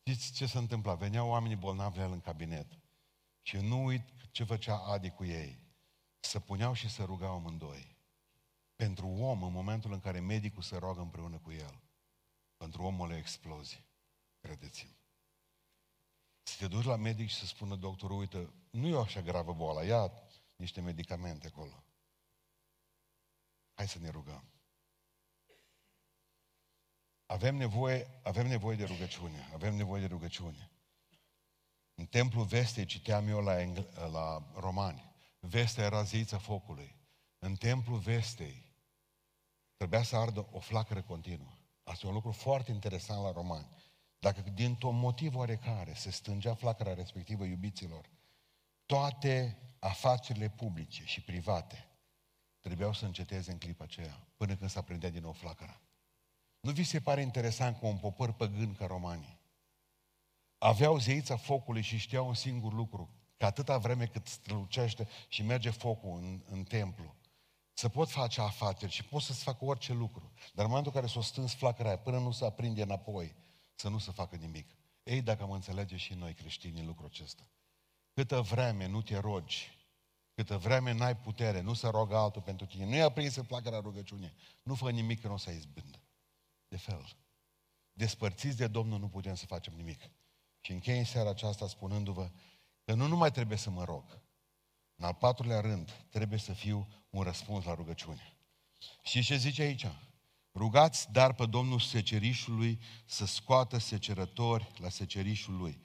[0.00, 0.94] Știți ce se întâmpla?
[0.94, 2.66] Veneau oamenii bolnavi la el în cabinet.
[3.42, 5.61] Și nu uit ce făcea Adi cu ei.
[6.24, 7.96] Să puneau și să rugau amândoi.
[8.76, 11.80] Pentru om, în momentul în care medicul se roagă împreună cu el,
[12.56, 13.84] pentru omul o explozie.
[14.40, 14.92] Credeți-mă.
[16.42, 19.52] Să te duci la medic și să spună doctorul, uite, nu e o așa gravă
[19.52, 20.12] boala, ia
[20.56, 21.84] niște medicamente acolo.
[23.74, 24.44] Hai să ne rugăm.
[27.26, 29.50] Avem nevoie, avem nevoie de rugăciune.
[29.52, 30.70] Avem nevoie de rugăciune.
[31.94, 35.11] În templul vestei citeam eu la, Engl- la romani.
[35.48, 36.96] Vestea era zeița focului.
[37.38, 38.64] În templul vestei
[39.76, 41.58] trebuia să ardă o flacără continuă.
[41.82, 43.68] Asta e un lucru foarte interesant la romani.
[44.18, 48.10] Dacă dintr-un motiv oarecare se stângea flacăra respectivă iubiților,
[48.86, 51.88] toate afacerile publice și private
[52.60, 55.80] trebuiau să înceteze în clipa aceea, până când s-a prindea din nou flacăra.
[56.60, 59.40] Nu vi se pare interesant cu un popor păgân ca romanii?
[60.58, 65.70] Aveau zeița focului și știau un singur lucru, că atâta vreme cât strălucește și merge
[65.70, 67.14] focul în, în templu,
[67.72, 70.32] să pot face afaceri și pot să-ți facă orice lucru.
[70.54, 73.34] Dar în momentul în care s-o stâns flacăra aia, până nu se aprinde înapoi,
[73.74, 74.70] să nu se facă nimic.
[75.02, 77.48] Ei, dacă mă înțelege și noi creștinii lucrul acesta.
[78.12, 79.78] Câtă vreme nu te rogi,
[80.34, 83.70] câtă vreme n-ai putere, nu se roagă altul pentru tine, nu i-a prins să placă
[83.70, 86.02] la rugăciune, nu fă nimic că nu o să izbândă.
[86.68, 87.16] De fel.
[87.92, 90.10] Despărțiți de Domnul nu putem să facem nimic.
[90.60, 92.30] Și închei în seara aceasta spunându-vă
[92.84, 94.20] că nu numai trebuie să mă rog,
[94.96, 98.36] în al patrulea rând, trebuie să fiu un răspuns la rugăciune.
[99.02, 99.86] Și ce zice aici?
[100.54, 105.80] Rugați dar pe Domnul secerișului să scoată secerători la secerișul lui.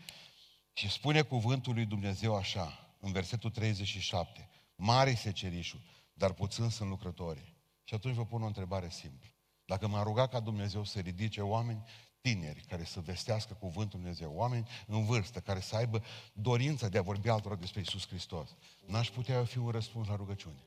[0.73, 5.81] Și spune cuvântul lui Dumnezeu așa, în versetul 37, mare secerișul,
[6.13, 7.53] dar puțin sunt lucrători.
[7.83, 9.31] Și atunci vă pun o întrebare simplă.
[9.65, 11.83] Dacă m-a rugat ca Dumnezeu să ridice oameni
[12.27, 16.03] tineri care să vestească cuvântul Dumnezeu, oameni în vârstă, care să aibă
[16.33, 18.55] dorința de a vorbi altora despre Isus Hristos,
[18.85, 20.63] n-aș putea fi un răspuns la rugăciune.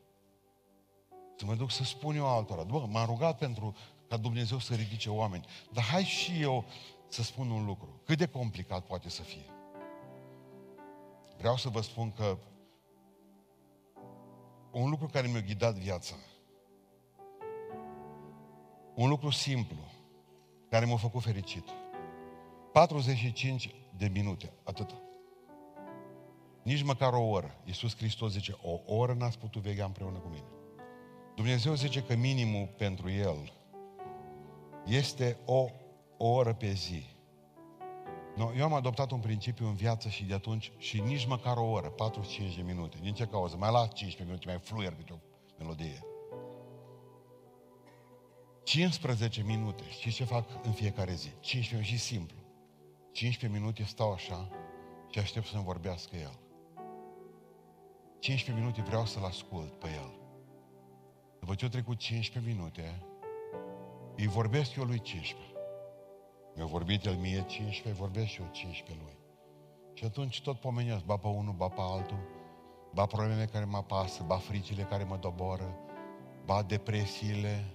[1.36, 3.76] Să mă duc să spun eu altora, bă, m-am rugat pentru
[4.08, 6.64] ca Dumnezeu să ridice oameni, dar hai și eu
[7.08, 8.00] să spun un lucru.
[8.04, 9.46] Cât de complicat poate să fie?
[11.38, 12.38] Vreau să vă spun că
[14.70, 16.14] un lucru care mi-a ghidat viața,
[18.94, 19.89] un lucru simplu,
[20.70, 21.64] care m-a făcut fericit.
[22.72, 24.94] 45 de minute, atât.
[26.62, 27.54] Nici măcar o oră.
[27.64, 30.46] Iisus Hristos zice, o oră n-ați putut vegea împreună cu mine.
[31.34, 33.52] Dumnezeu zice că minimul pentru El
[34.86, 35.66] este o,
[36.16, 37.04] o oră pe zi.
[38.36, 41.64] No, eu am adoptat un principiu în viață și de atunci, și nici măcar o
[41.64, 42.96] oră, 45 de minute.
[43.00, 43.56] Din ce cauză?
[43.56, 45.16] Mai la 15 minute, mai fluier câte o
[45.58, 46.09] melodie.
[48.70, 49.82] 15 minute.
[49.88, 51.28] Știți ce fac în fiecare zi?
[51.40, 52.36] 15 minute și simplu.
[53.12, 54.48] 15 minute stau așa
[55.08, 56.38] și aștept să-mi vorbească El.
[58.18, 60.12] 15 minute vreau să-L ascult pe El.
[61.40, 63.02] După ce au trecut 15 minute,
[64.16, 65.54] îi vorbesc eu lui 15.
[66.56, 69.16] Mi-a vorbit El mie 15, vorbesc și eu 15 lui.
[69.92, 72.28] Și atunci tot pomenesc, ba pe unul, ba pe altul,
[72.94, 75.78] ba problemele care mă pasă, ba fricile care mă doboră,
[76.44, 77.74] ba depresiile,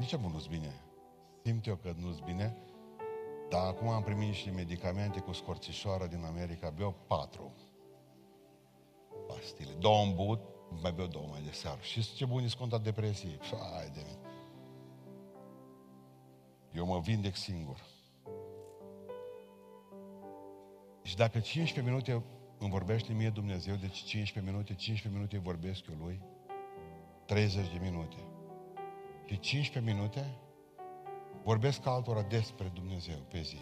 [0.00, 0.74] nici acum nu-ți bine.
[1.44, 2.56] Simt eu că nu-ți bine,
[3.50, 7.52] dar acum am primit niște medicamente cu scorțișoară din America, beau patru
[9.26, 9.72] pastile.
[9.72, 10.40] Două în but,
[10.82, 11.80] mai beau două mai de seară.
[11.80, 13.38] Și ce bun e depresie.
[13.40, 14.18] Hai de mine.
[16.72, 17.80] Eu mă vindec singur.
[21.02, 22.24] Și dacă 15 minute
[22.58, 26.20] îmi vorbește mie Dumnezeu, deci 15 minute, 15 minute vorbesc eu lui,
[27.26, 28.29] 30 de minute
[29.30, 30.38] de 15 minute
[31.42, 33.60] vorbesc altora despre Dumnezeu pe zi.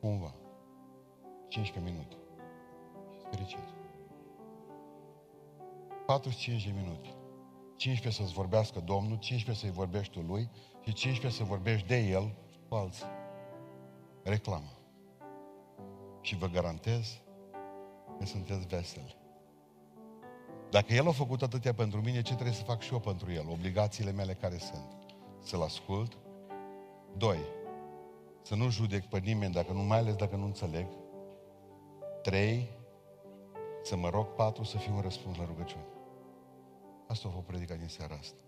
[0.00, 0.34] Cumva.
[1.48, 2.16] 15 minute.
[3.18, 3.58] Și fericit.
[6.06, 7.08] 45 de minute.
[7.76, 10.50] 15 să-ți vorbească Domnul, 15 să-i vorbești tu lui
[10.84, 12.34] și 15 să vorbești de el
[12.68, 13.06] cu alții.
[14.22, 14.72] Reclamă.
[16.20, 17.20] Și vă garantez
[18.18, 19.17] că sunteți veseli.
[20.70, 23.46] Dacă El a făcut atâtea pentru mine, ce trebuie să fac și eu pentru El?
[23.50, 24.96] Obligațiile mele care sunt?
[25.42, 26.18] Să-L ascult.
[27.16, 27.38] Doi,
[28.42, 30.86] să nu judec pe nimeni, dacă nu, mai ales dacă nu înțeleg.
[32.22, 32.68] Trei,
[33.82, 34.26] să mă rog.
[34.26, 35.86] Patru, să fiu un răspuns la rugăciune.
[37.06, 38.42] Asta o vă predica din seara asta.